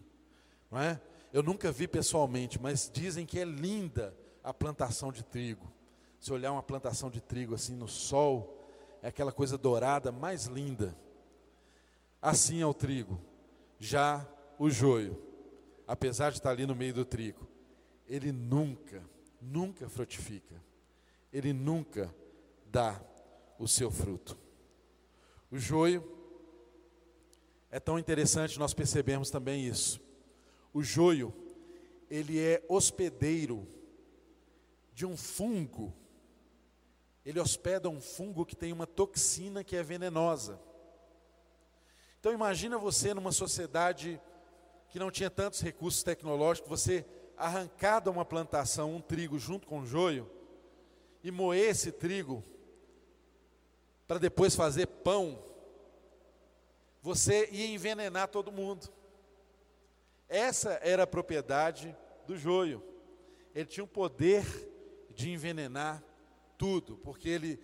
[0.70, 1.00] não é?
[1.32, 5.72] Eu nunca vi pessoalmente, mas dizem que é linda a plantação de trigo.
[6.18, 8.58] Se olhar uma plantação de trigo assim no sol,
[9.02, 10.94] é aquela coisa dourada mais linda.
[12.20, 13.20] Assim é o trigo.
[13.78, 14.26] Já
[14.60, 15.18] o joio,
[15.86, 17.48] apesar de estar ali no meio do trigo,
[18.06, 19.02] ele nunca,
[19.40, 20.62] nunca frutifica.
[21.32, 22.14] Ele nunca
[22.66, 23.02] dá
[23.58, 24.36] o seu fruto.
[25.50, 26.06] O joio
[27.70, 29.98] é tão interessante nós percebemos também isso.
[30.74, 31.32] O joio,
[32.10, 33.66] ele é hospedeiro
[34.92, 35.90] de um fungo.
[37.24, 40.60] Ele hospeda um fungo que tem uma toxina que é venenosa.
[42.18, 44.20] Então imagina você numa sociedade
[44.90, 47.04] que não tinha tantos recursos tecnológicos, você
[47.36, 50.30] arrancar de uma plantação um trigo junto com o joio
[51.22, 52.44] e moer esse trigo
[54.06, 55.50] para depois fazer pão
[57.02, 58.88] você ia envenenar todo mundo.
[60.28, 62.82] Essa era a propriedade do joio.
[63.54, 64.44] Ele tinha o poder
[65.14, 66.02] de envenenar
[66.56, 67.58] tudo, porque ele,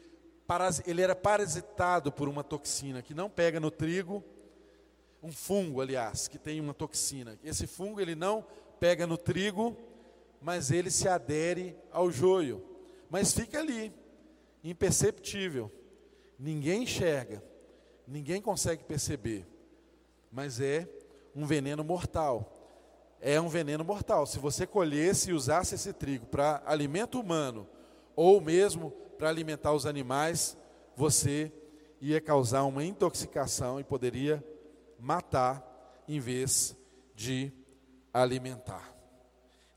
[0.86, 4.24] ele era parasitado por uma toxina que não pega no trigo,
[5.26, 7.38] um fungo, aliás, que tem uma toxina.
[7.42, 8.44] Esse fungo ele não
[8.78, 9.76] pega no trigo,
[10.40, 12.64] mas ele se adere ao joio.
[13.10, 13.92] Mas fica ali,
[14.62, 15.70] imperceptível.
[16.38, 17.42] Ninguém enxerga
[18.06, 19.46] ninguém consegue perceber,
[20.30, 20.88] mas é
[21.34, 22.52] um veneno mortal.
[23.20, 24.26] É um veneno mortal.
[24.26, 27.66] Se você colhesse e usasse esse trigo para alimento humano,
[28.14, 30.56] ou mesmo para alimentar os animais,
[30.94, 31.50] você
[32.00, 34.44] ia causar uma intoxicação e poderia
[34.98, 36.76] matar em vez
[37.14, 37.52] de
[38.12, 38.94] alimentar.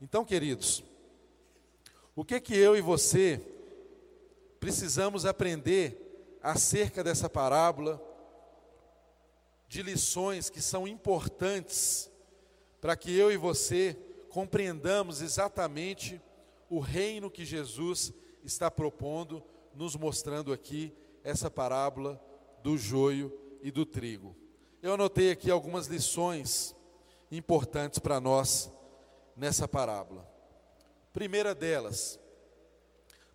[0.02, 0.84] Então, queridos,
[2.16, 3.42] o que que eu e você
[4.60, 8.02] precisamos aprender acerca dessa parábola
[9.68, 12.10] de lições que são importantes
[12.82, 13.98] para que eu e você
[14.30, 16.22] compreendamos exatamente
[16.70, 22.22] o reino que Jesus está propondo, nos mostrando aqui essa parábola
[22.64, 24.36] do joio e do trigo.
[24.82, 26.74] Eu anotei aqui algumas lições
[27.30, 28.72] importantes para nós
[29.36, 30.26] nessa parábola.
[31.12, 32.18] Primeira delas,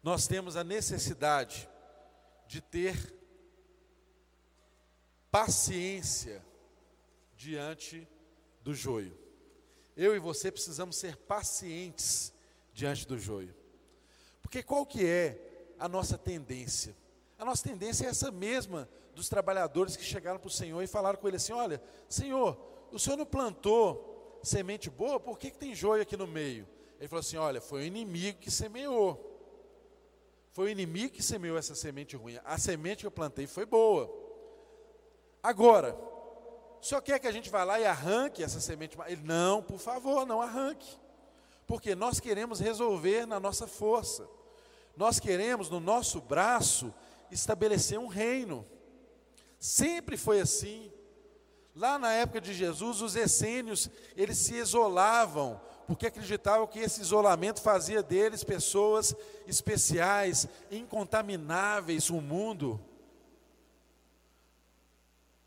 [0.02, 1.68] nós temos a necessidade
[2.46, 3.14] de ter
[5.30, 6.42] paciência
[7.36, 8.08] diante
[8.62, 9.14] do joio.
[9.94, 12.32] Eu e você precisamos ser pacientes
[12.72, 13.54] diante do joio.
[14.40, 16.96] Porque qual que é a nossa tendência?
[17.38, 21.18] A nossa tendência é essa mesma dos trabalhadores que chegaram para o Senhor e falaram
[21.18, 22.58] com ele assim: Olha, Senhor,
[22.92, 26.68] o Senhor não plantou semente boa, por que, que tem joio aqui no meio?
[26.98, 29.32] Ele falou assim: Olha, foi o inimigo que semeou.
[30.52, 32.38] Foi o inimigo que semeou essa semente ruim.
[32.44, 34.08] A semente que eu plantei foi boa.
[35.42, 35.98] Agora,
[36.80, 38.96] o senhor quer que a gente vá lá e arranque essa semente?
[39.06, 40.96] Ele, não, por favor, não arranque.
[41.66, 44.28] Porque nós queremos resolver na nossa força.
[44.96, 46.94] Nós queremos, no nosso braço,
[47.30, 48.64] estabelecer um reino.
[49.64, 50.92] Sempre foi assim.
[51.74, 57.62] Lá na época de Jesus, os essênios, eles se isolavam, porque acreditavam que esse isolamento
[57.62, 62.78] fazia deles pessoas especiais, incontamináveis o mundo.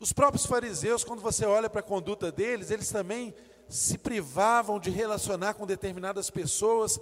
[0.00, 3.32] Os próprios fariseus, quando você olha para a conduta deles, eles também
[3.68, 6.98] se privavam de relacionar com determinadas pessoas,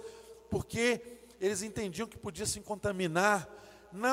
[0.51, 1.01] porque
[1.41, 3.49] eles entendiam que podia se contaminar.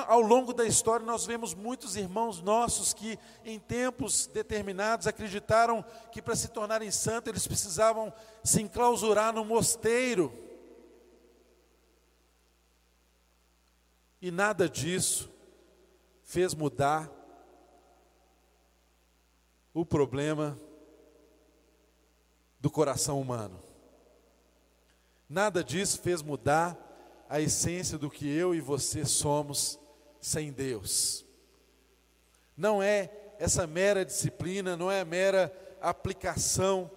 [0.06, 6.22] Ao longo da história, nós vemos muitos irmãos nossos que, em tempos determinados, acreditaram que
[6.22, 8.12] para se tornarem santos eles precisavam
[8.42, 10.32] se enclausurar no mosteiro.
[14.20, 15.30] E nada disso
[16.22, 17.10] fez mudar
[19.74, 20.58] o problema
[22.58, 23.62] do coração humano.
[25.28, 26.78] Nada disso fez mudar
[27.28, 29.78] a essência do que eu e você somos
[30.20, 31.24] sem Deus.
[32.56, 36.90] Não é essa mera disciplina, não é a mera aplicação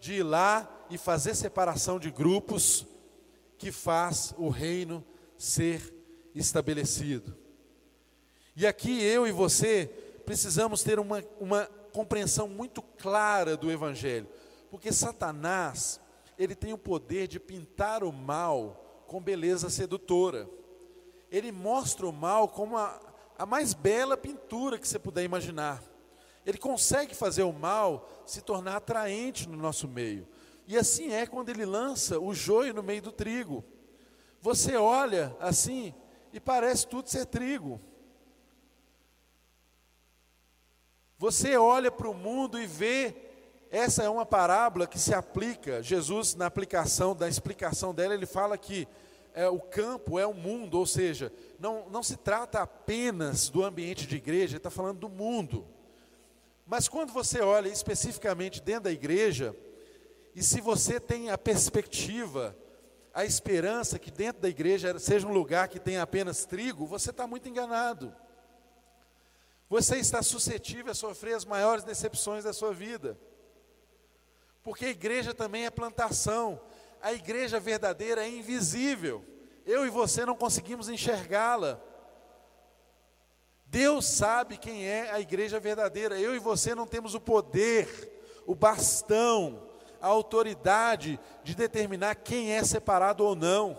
[0.00, 2.86] de ir lá e fazer separação de grupos
[3.56, 5.04] que faz o reino
[5.38, 5.94] ser
[6.34, 7.36] estabelecido.
[8.56, 9.86] E aqui eu e você
[10.26, 14.28] precisamos ter uma, uma compreensão muito clara do Evangelho,
[14.70, 16.00] porque Satanás,
[16.38, 20.48] ele tem o poder de pintar o mal com beleza sedutora.
[21.30, 22.98] Ele mostra o mal como a,
[23.38, 25.82] a mais bela pintura que você puder imaginar.
[26.46, 30.26] Ele consegue fazer o mal se tornar atraente no nosso meio.
[30.66, 33.62] E assim é quando ele lança o joio no meio do trigo.
[34.40, 35.94] Você olha assim
[36.32, 37.78] e parece tudo ser trigo.
[41.18, 43.21] Você olha para o mundo e vê,
[43.72, 45.82] essa é uma parábola que se aplica.
[45.82, 48.86] Jesus, na aplicação, da explicação dela, ele fala que
[49.32, 54.06] é, o campo é o mundo, ou seja, não, não se trata apenas do ambiente
[54.06, 55.66] de igreja, ele está falando do mundo.
[56.66, 59.56] Mas quando você olha especificamente dentro da igreja,
[60.34, 62.54] e se você tem a perspectiva,
[63.14, 67.26] a esperança que dentro da igreja seja um lugar que tenha apenas trigo, você está
[67.26, 68.14] muito enganado.
[69.70, 73.16] Você está suscetível a sofrer as maiores decepções da sua vida.
[74.62, 76.60] Porque a igreja também é plantação.
[77.00, 79.24] A igreja verdadeira é invisível.
[79.66, 81.80] Eu e você não conseguimos enxergá-la.
[83.66, 86.20] Deus sabe quem é a igreja verdadeira.
[86.20, 87.88] Eu e você não temos o poder,
[88.46, 89.66] o bastão,
[90.00, 93.78] a autoridade de determinar quem é separado ou não.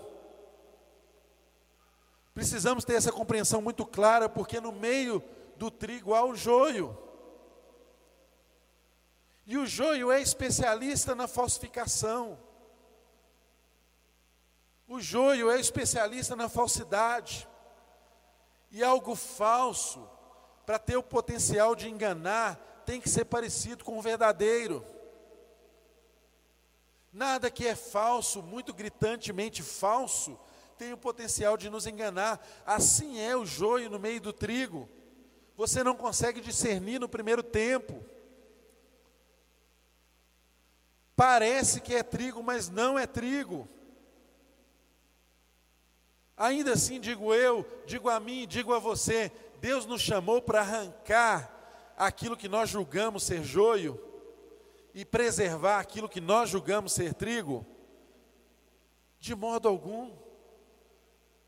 [2.33, 5.23] Precisamos ter essa compreensão muito clara, porque no meio
[5.55, 6.97] do trigo há o joio.
[9.45, 12.37] E o joio é especialista na falsificação.
[14.87, 17.47] O joio é especialista na falsidade.
[18.71, 20.09] E algo falso,
[20.65, 24.85] para ter o potencial de enganar, tem que ser parecido com o verdadeiro.
[27.11, 30.39] Nada que é falso, muito gritantemente falso,
[30.77, 32.43] tem o potencial de nos enganar.
[32.65, 34.89] Assim é o joio no meio do trigo.
[35.55, 38.03] Você não consegue discernir no primeiro tempo.
[41.15, 43.67] Parece que é trigo, mas não é trigo.
[46.35, 51.93] Ainda assim, digo eu, digo a mim, digo a você: Deus nos chamou para arrancar
[51.95, 53.99] aquilo que nós julgamos ser joio
[54.93, 57.65] e preservar aquilo que nós julgamos ser trigo?
[59.19, 60.11] De modo algum.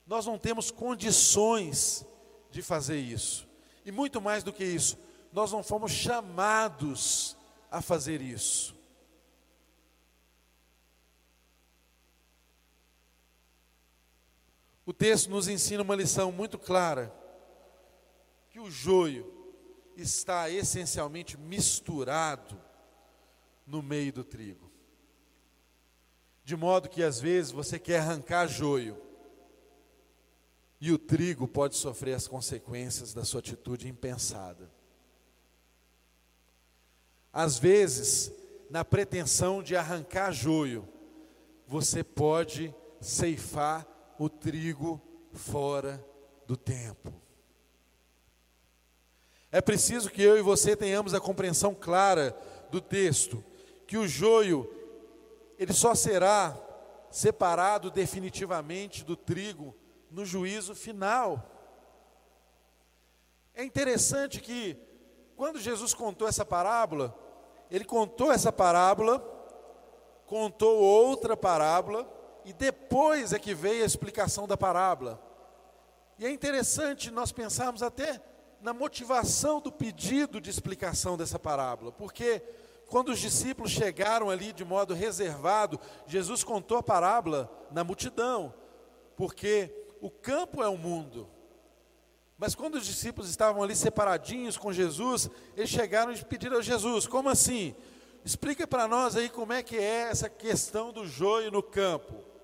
[0.06, 2.06] Nós não temos condições
[2.52, 3.48] de fazer isso.
[3.84, 4.98] E muito mais do que isso,
[5.32, 7.36] nós não fomos chamados
[7.72, 8.75] a fazer isso.
[14.86, 17.14] O texto nos ensina uma lição muito clara:
[18.50, 19.34] que o joio
[19.98, 22.62] está essencialmente misturado
[23.66, 24.72] no meio do trigo.
[26.44, 29.02] De modo que às vezes você quer arrancar joio,
[30.80, 34.70] e o trigo pode sofrer as consequências da sua atitude impensada.
[37.34, 38.32] Às vezes,
[38.70, 40.88] na pretensão de arrancar joio,
[41.68, 45.02] você pode ceifar o trigo
[45.34, 46.04] fora
[46.46, 47.14] do tempo.
[49.52, 52.38] É preciso que eu e você tenhamos a compreensão clara
[52.70, 53.44] do texto
[53.88, 54.70] que o joio
[55.58, 56.58] ele só será
[57.10, 59.74] separado definitivamente do trigo
[60.12, 61.52] no juízo final.
[63.54, 64.78] É interessante que
[65.36, 67.18] quando Jesus contou essa parábola,
[67.72, 69.20] ele contou essa parábola,
[70.26, 72.15] contou outra parábola
[72.46, 75.20] e depois é que veio a explicação da parábola.
[76.20, 78.22] E é interessante nós pensarmos até
[78.62, 82.42] na motivação do pedido de explicação dessa parábola, porque
[82.88, 88.54] quando os discípulos chegaram ali de modo reservado, Jesus contou a parábola na multidão,
[89.18, 91.28] porque o campo é o mundo.
[92.38, 97.08] Mas quando os discípulos estavam ali separadinhos com Jesus, eles chegaram e pediram a Jesus:
[97.08, 97.76] como assim?
[98.24, 102.35] Explica para nós aí como é que é essa questão do joio no campo.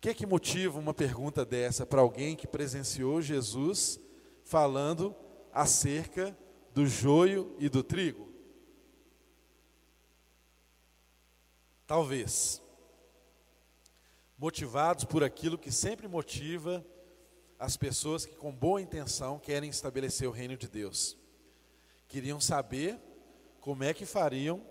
[0.00, 4.00] O que, que motiva uma pergunta dessa para alguém que presenciou Jesus
[4.42, 5.14] falando
[5.52, 6.34] acerca
[6.72, 8.32] do joio e do trigo?
[11.86, 12.62] Talvez.
[14.38, 16.82] Motivados por aquilo que sempre motiva
[17.58, 21.14] as pessoas que, com boa intenção, querem estabelecer o reino de Deus.
[22.08, 22.98] Queriam saber
[23.60, 24.64] como é que fariam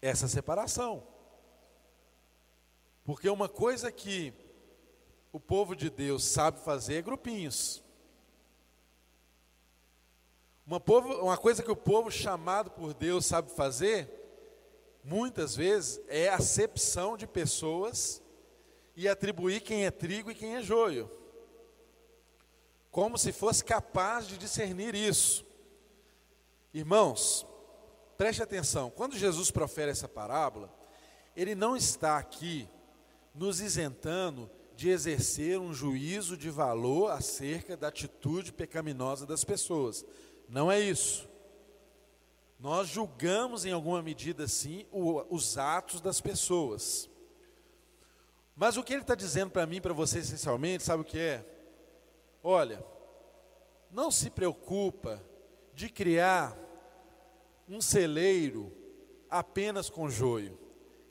[0.00, 1.15] essa separação.
[3.06, 4.34] Porque uma coisa que
[5.32, 7.80] o povo de Deus sabe fazer é grupinhos.
[10.66, 14.10] Uma, povo, uma coisa que o povo chamado por Deus sabe fazer,
[15.04, 18.20] muitas vezes, é acepção de pessoas
[18.96, 21.08] e atribuir quem é trigo e quem é joio.
[22.90, 25.46] Como se fosse capaz de discernir isso.
[26.74, 27.46] Irmãos,
[28.18, 30.74] preste atenção, quando Jesus profere essa parábola,
[31.36, 32.68] ele não está aqui
[33.36, 40.04] nos isentando de exercer um juízo de valor acerca da atitude pecaminosa das pessoas.
[40.48, 41.28] Não é isso.
[42.58, 47.08] Nós julgamos em alguma medida, sim, o, os atos das pessoas.
[48.54, 51.44] Mas o que ele está dizendo para mim, para você, essencialmente, sabe o que é?
[52.42, 52.82] Olha,
[53.90, 55.22] não se preocupa
[55.74, 56.56] de criar
[57.68, 58.72] um celeiro
[59.28, 60.65] apenas com joio.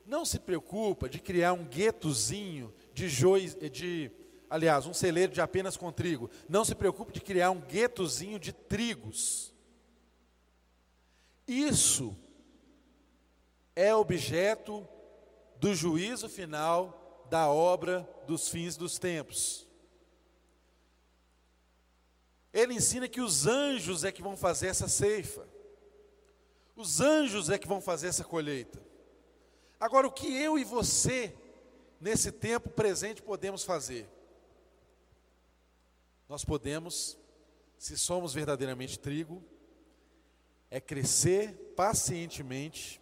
[0.06, 4.10] Não se preocupa de criar um guetozinho de joio, de,
[4.48, 6.30] aliás, um celeiro de apenas com trigo.
[6.48, 9.52] Não se preocupe de criar um guetozinho de trigos.
[11.46, 12.16] Isso
[13.74, 14.86] é objeto
[15.56, 19.66] do juízo final da obra dos fins dos tempos.
[22.52, 25.46] Ele ensina que os anjos é que vão fazer essa ceifa.
[26.76, 28.85] Os anjos é que vão fazer essa colheita.
[29.78, 31.36] Agora, o que eu e você,
[32.00, 34.08] nesse tempo presente, podemos fazer?
[36.28, 37.18] Nós podemos,
[37.78, 39.44] se somos verdadeiramente trigo,
[40.70, 43.00] é crescer pacientemente,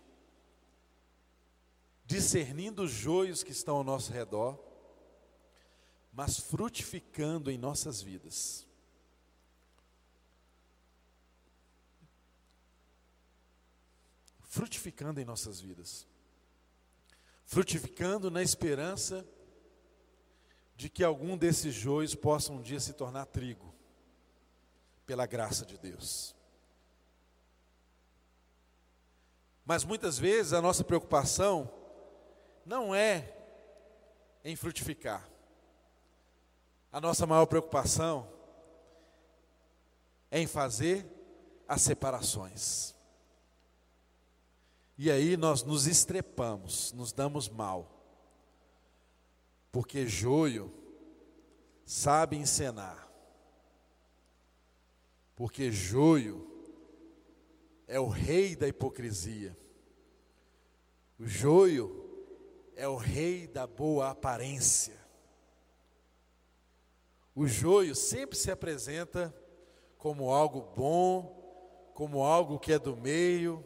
[2.05, 4.59] discernindo os joios que estão ao nosso redor,
[6.13, 8.67] mas frutificando em nossas vidas.
[14.43, 16.07] Frutificando em nossas vidas.
[17.45, 19.27] Frutificando na esperança
[20.77, 23.73] de que algum desses joios possam um dia se tornar trigo,
[25.07, 26.35] pela graça de Deus.
[29.65, 31.71] Mas muitas vezes a nossa preocupação
[32.67, 33.35] não é
[34.45, 35.27] em frutificar.
[36.93, 38.29] A nossa maior preocupação
[40.31, 41.07] é em fazer
[41.67, 42.94] as separações.
[44.97, 47.91] E aí nós nos estrepamos, nos damos mal.
[49.73, 50.73] Porque joio
[51.85, 53.11] sabe encenar.
[55.35, 56.47] Porque joio
[57.89, 59.57] é o rei da hipocrisia.
[61.19, 62.03] O joio
[62.77, 64.95] é o rei da boa aparência.
[67.35, 69.35] O joio sempre se apresenta
[69.99, 73.65] como algo bom, como algo que é do meio,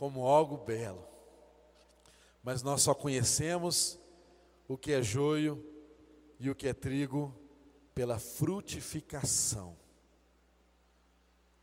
[0.00, 1.06] como algo belo.
[2.42, 4.00] Mas nós só conhecemos
[4.66, 5.62] o que é joio
[6.38, 7.38] e o que é trigo
[7.94, 9.76] pela frutificação.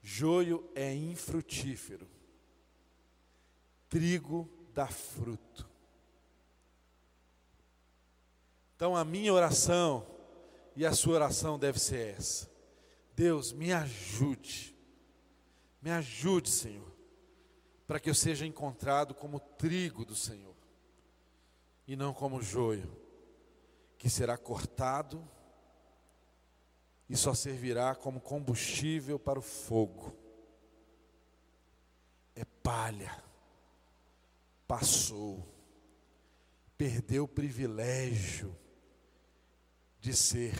[0.03, 2.07] Joio é infrutífero,
[3.89, 5.67] trigo dá fruto.
[8.75, 10.05] Então a minha oração
[10.75, 12.47] e a sua oração deve ser essa:
[13.15, 14.77] Deus, me ajude,
[15.81, 16.97] me ajude, Senhor,
[17.88, 20.55] para que eu seja encontrado como trigo do Senhor
[21.88, 22.91] e não como joio,
[23.97, 25.25] que será cortado
[27.09, 30.13] e só servirá como combustível para o fogo.
[32.35, 33.23] É palha,
[34.67, 35.47] passou,
[36.77, 38.53] perdeu o privilégio
[40.01, 40.53] de ser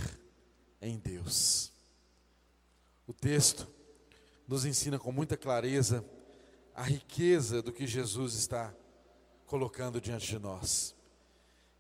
[0.82, 1.74] em Deus.
[3.06, 3.70] O texto
[4.48, 6.06] nos ensina com muita clareza
[6.78, 8.74] a riqueza do que Jesus está
[9.46, 10.96] colocando diante de nós.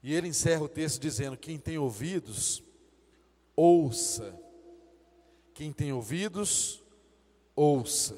[0.03, 2.61] E ele encerra o texto dizendo: Quem tem ouvidos,
[3.55, 4.37] ouça
[5.57, 6.83] quem tem ouvidos,
[7.55, 8.15] ouça.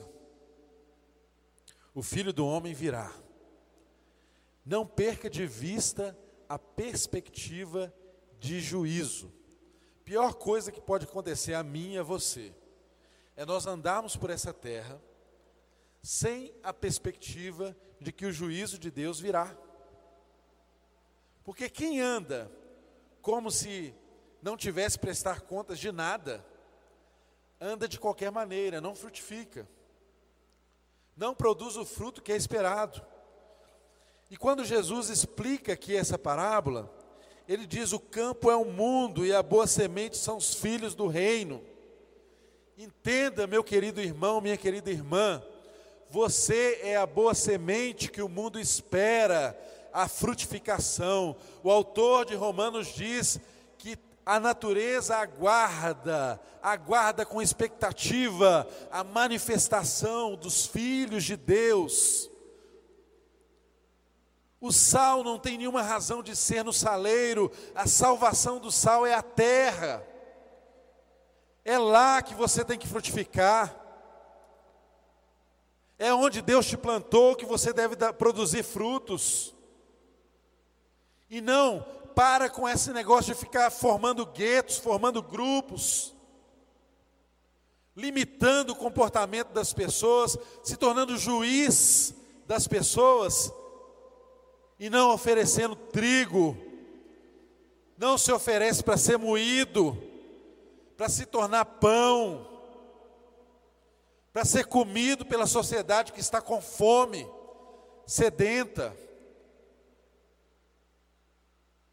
[1.96, 3.16] O filho do homem virá.
[4.66, 6.20] Não perca de vista
[6.50, 7.94] a perspectiva
[8.42, 9.32] de juízo.
[10.04, 12.54] Pior coisa que pode acontecer a mim e a você
[13.38, 15.02] é nós andarmos por essa terra
[16.02, 19.56] sem a perspectiva de que o juízo de Deus virá.
[21.44, 22.52] Porque quem anda
[23.22, 23.94] como se
[24.42, 26.46] não tivesse prestar contas de nada,
[27.60, 29.68] anda de qualquer maneira, não frutifica,
[31.16, 33.06] não produz o fruto que é esperado.
[34.30, 36.94] E quando Jesus explica aqui essa parábola,
[37.48, 41.08] ele diz: o campo é o mundo e a boa semente são os filhos do
[41.08, 41.62] reino.
[42.78, 45.44] Entenda, meu querido irmão, minha querida irmã,
[46.10, 49.58] você é a boa semente que o mundo espera,
[49.94, 51.36] a frutificação.
[51.64, 53.40] O autor de Romanos diz
[54.30, 62.30] a natureza aguarda, aguarda com expectativa a manifestação dos filhos de Deus.
[64.62, 69.16] O sal não tem nenhuma razão de ser no saleiro, a salvação do sal é
[69.16, 70.06] a terra.
[71.66, 73.89] É lá que você tem que frutificar.
[76.00, 79.54] É onde Deus te plantou que você deve dar, produzir frutos.
[81.30, 81.86] E não
[82.16, 86.16] para com esse negócio de ficar formando guetos, formando grupos,
[87.96, 92.14] limitando o comportamento das pessoas, se tornando juiz
[92.48, 93.54] das pessoas
[94.80, 96.58] e não oferecendo trigo.
[97.98, 100.02] Não se oferece para ser moído,
[100.96, 102.59] para se tornar pão,
[104.40, 107.30] para ser comido pela sociedade que está com fome,
[108.08, 108.96] sedenta.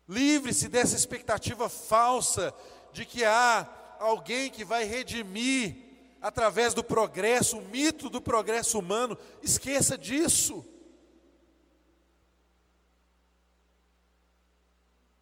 [0.09, 2.55] Livre-se dessa expectativa falsa
[2.93, 3.69] de que há
[3.99, 5.75] alguém que vai redimir
[6.23, 9.19] através do progresso, o mito do progresso humano.
[9.43, 10.65] Esqueça disso.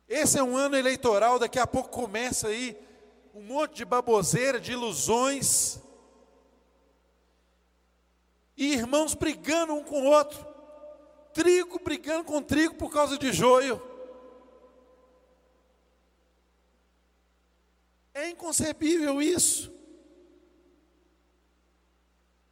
[0.06, 2.76] Esse é um ano eleitoral, daqui a pouco começa aí
[3.34, 5.82] um monte de baboseira, de ilusões.
[8.56, 10.46] E irmãos brigando um com o outro.
[11.32, 13.82] Trigo brigando com trigo por causa de joio.
[18.14, 19.72] É inconcebível isso.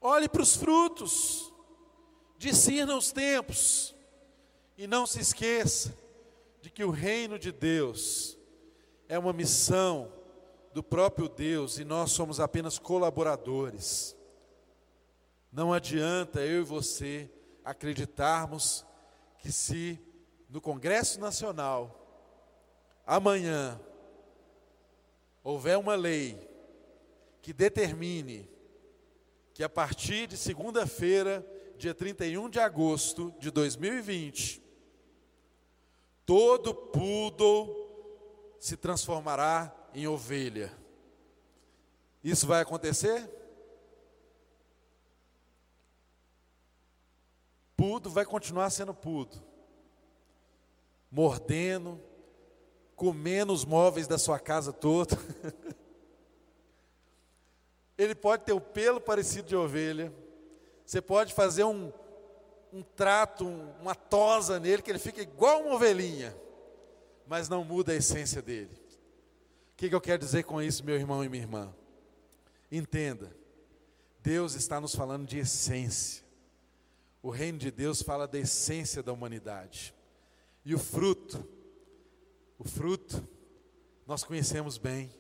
[0.01, 1.53] Olhe para os frutos,
[2.37, 3.95] discirna os tempos,
[4.77, 5.97] e não se esqueça
[6.61, 8.37] de que o reino de Deus
[9.09, 10.13] é uma missão
[10.73, 14.17] do próprio Deus e nós somos apenas colaboradores.
[15.53, 17.31] Não adianta eu e você
[17.63, 18.87] acreditarmos
[19.39, 20.01] que se
[20.49, 21.99] no Congresso Nacional
[23.07, 23.79] amanhã
[25.45, 26.49] houver uma lei
[27.43, 28.49] que determine
[29.53, 31.47] que a partir de segunda-feira,
[31.77, 34.63] dia 31 de agosto de 2020,
[36.25, 37.77] todo poodle
[38.59, 40.73] se transformará em ovelha.
[42.25, 43.42] Isso vai acontecer?
[47.77, 49.43] Pudo vai continuar sendo pudo,
[51.11, 52.01] mordendo,
[52.95, 55.17] comendo os móveis da sua casa toda.
[57.99, 60.13] Ele pode ter o pelo parecido de ovelha.
[60.85, 61.93] Você pode fazer um,
[62.73, 66.37] um trato, um, uma tosa nele, que ele fica igual uma ovelhinha,
[67.27, 68.71] mas não muda a essência dele.
[69.73, 71.75] O que, que eu quero dizer com isso, meu irmão e minha irmã?
[72.71, 73.35] Entenda,
[74.21, 76.22] Deus está nos falando de essência.
[77.23, 79.95] O reino de Deus fala da essência da humanidade.
[80.65, 81.49] E o fruto,
[82.59, 83.27] o fruto,
[84.07, 85.15] nós conhecemos bem,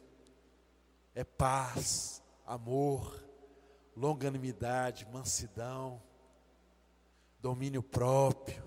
[1.14, 3.22] é paz, amor,
[3.96, 6.02] longanimidade, mansidão,
[7.40, 8.62] domínio próprio.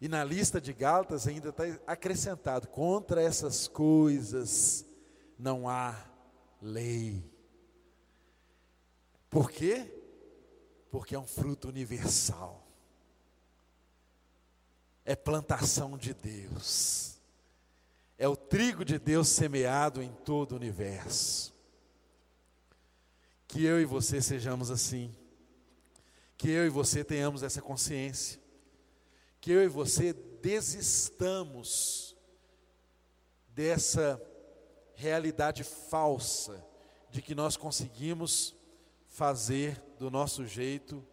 [0.00, 4.86] E na lista de Gálatas ainda está acrescentado: contra essas coisas
[5.38, 5.94] não há
[6.60, 7.22] lei.
[9.28, 10.01] Por quê?
[10.92, 12.64] Porque é um fruto universal.
[15.04, 17.12] É plantação de Deus
[18.22, 21.52] é o trigo de Deus semeado em todo o universo.
[23.48, 25.12] Que eu e você sejamos assim.
[26.36, 28.40] Que eu e você tenhamos essa consciência.
[29.40, 32.16] Que eu e você desistamos
[33.48, 34.22] dessa
[34.94, 36.64] realidade falsa
[37.10, 38.54] de que nós conseguimos
[39.08, 41.06] fazer do nosso jeito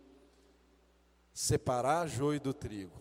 [1.31, 2.99] separar joio do trigo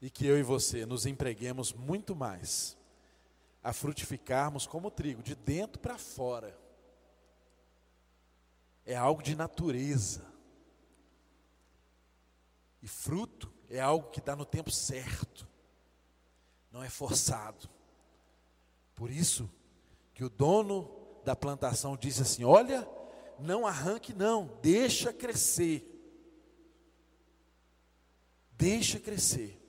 [0.00, 2.78] e que eu e você nos empreguemos muito mais
[3.62, 6.58] a frutificarmos como trigo, de dentro para fora.
[8.86, 10.24] É algo de natureza.
[12.80, 15.46] E fruto é algo que dá no tempo certo,
[16.72, 17.68] não é forçado.
[18.94, 19.50] Por isso
[20.14, 22.88] que o dono da plantação disse assim: Olha,
[23.38, 25.90] não arranque, não, deixa crescer.
[28.52, 29.60] Deixa crescer.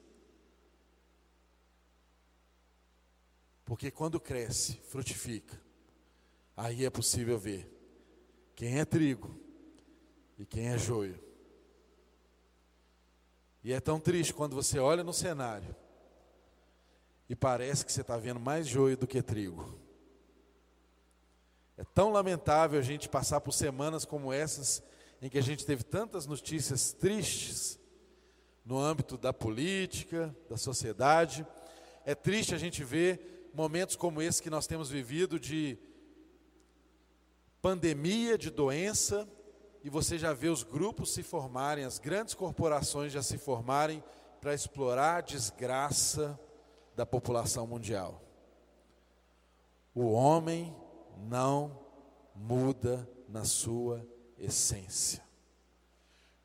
[3.66, 5.60] Porque quando cresce, frutifica,
[6.56, 7.68] aí é possível ver
[8.56, 9.40] quem é trigo
[10.38, 11.20] e quem é joio.
[13.64, 15.76] E é tão triste quando você olha no cenário
[17.28, 19.85] e parece que você está vendo mais joio do que trigo.
[21.78, 24.82] É tão lamentável a gente passar por semanas como essas,
[25.22, 27.80] em que a gente teve tantas notícias tristes
[28.66, 31.46] no âmbito da política, da sociedade.
[32.06, 35.78] É triste a gente ver momentos como esse que nós temos vivido de
[37.62, 39.28] pandemia, de doença
[39.84, 44.04] e você já vê os grupos se formarem, as grandes corporações já se formarem
[44.42, 46.40] para explorar a desgraça
[46.96, 48.22] da população mundial.
[49.94, 50.76] O homem
[51.18, 51.80] não
[52.36, 54.06] muda na sua
[54.38, 55.24] essência.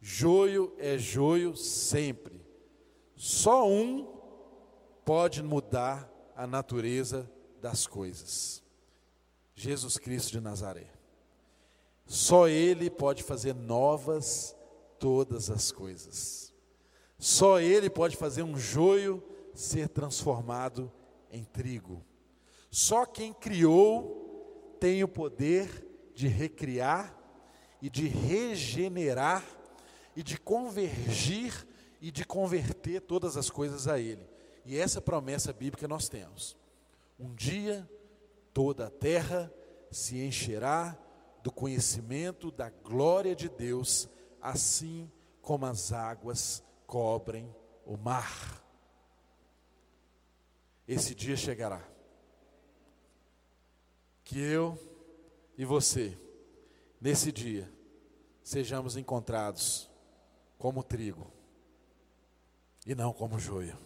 [0.01, 2.41] Joio é joio sempre.
[3.17, 4.19] Só um
[5.05, 8.63] pode mudar a natureza das coisas.
[9.55, 10.91] Jesus Cristo de Nazaré.
[12.07, 14.57] Só Ele pode fazer novas
[14.99, 16.53] todas as coisas.
[17.19, 19.23] Só Ele pode fazer um joio
[19.55, 20.91] ser transformado
[21.31, 22.03] em trigo.
[22.71, 24.30] Só quem criou
[24.81, 27.17] tem o poder de recriar
[27.81, 29.45] e de regenerar
[30.17, 31.67] e de convergir
[32.01, 34.27] e de converter todas as coisas a Ele.
[34.65, 36.57] E essa promessa bíblica nós temos.
[37.19, 37.89] Um dia
[38.53, 39.53] toda a terra
[39.91, 40.97] se encherá
[41.43, 44.09] do conhecimento da glória de Deus,
[44.41, 45.11] assim
[45.41, 47.55] como as águas cobrem
[47.85, 48.65] o mar.
[50.87, 51.83] Esse dia chegará.
[54.31, 54.79] Que eu
[55.59, 56.17] e você,
[57.01, 57.69] nesse dia,
[58.45, 59.91] sejamos encontrados
[60.57, 61.33] como trigo
[62.87, 63.77] e não como joio.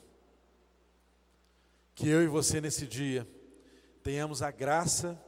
[1.95, 3.26] Que eu e você nesse dia
[4.03, 5.18] tenhamos a graça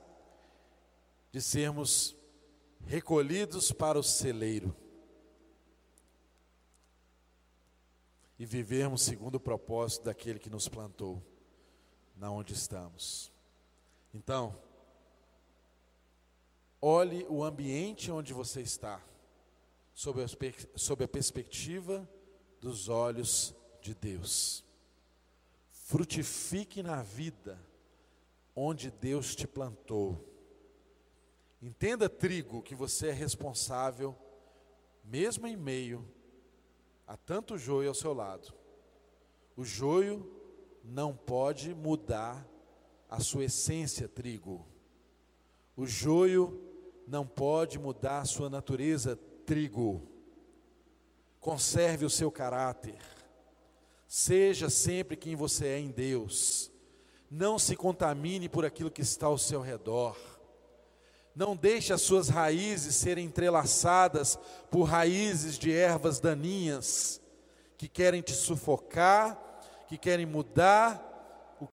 [1.33, 2.15] de sermos
[2.85, 4.77] recolhidos para o celeiro
[8.39, 11.23] e vivermos segundo o propósito daquele que nos plantou
[12.15, 13.33] na onde estamos.
[14.13, 14.66] Então,
[16.81, 19.03] olhe o ambiente onde você está,
[19.95, 20.27] sob a,
[20.75, 22.09] sob a perspectiva
[22.61, 24.67] dos olhos de Deus
[25.87, 27.57] frutifique na vida
[28.57, 30.19] onde Deus te plantou.
[31.63, 34.17] Entenda, trigo, que você é responsável,
[35.05, 36.05] mesmo em meio
[37.07, 38.53] a tanto joio ao seu lado.
[39.57, 40.29] O joio
[40.83, 42.45] não pode mudar
[43.09, 44.67] a sua essência, trigo.
[45.77, 46.66] O joio
[47.07, 50.03] não pode mudar a sua natureza, trigo.
[51.39, 52.99] Conserve o seu caráter.
[54.09, 56.71] Seja sempre quem você é em Deus.
[57.31, 60.17] Não se contamine por aquilo que está ao seu redor.
[61.35, 64.39] Não deixe as suas raízes serem entrelaçadas
[64.71, 67.21] por raízes de ervas daninhas
[67.77, 69.39] que querem te sufocar,
[69.87, 71.16] que querem mudar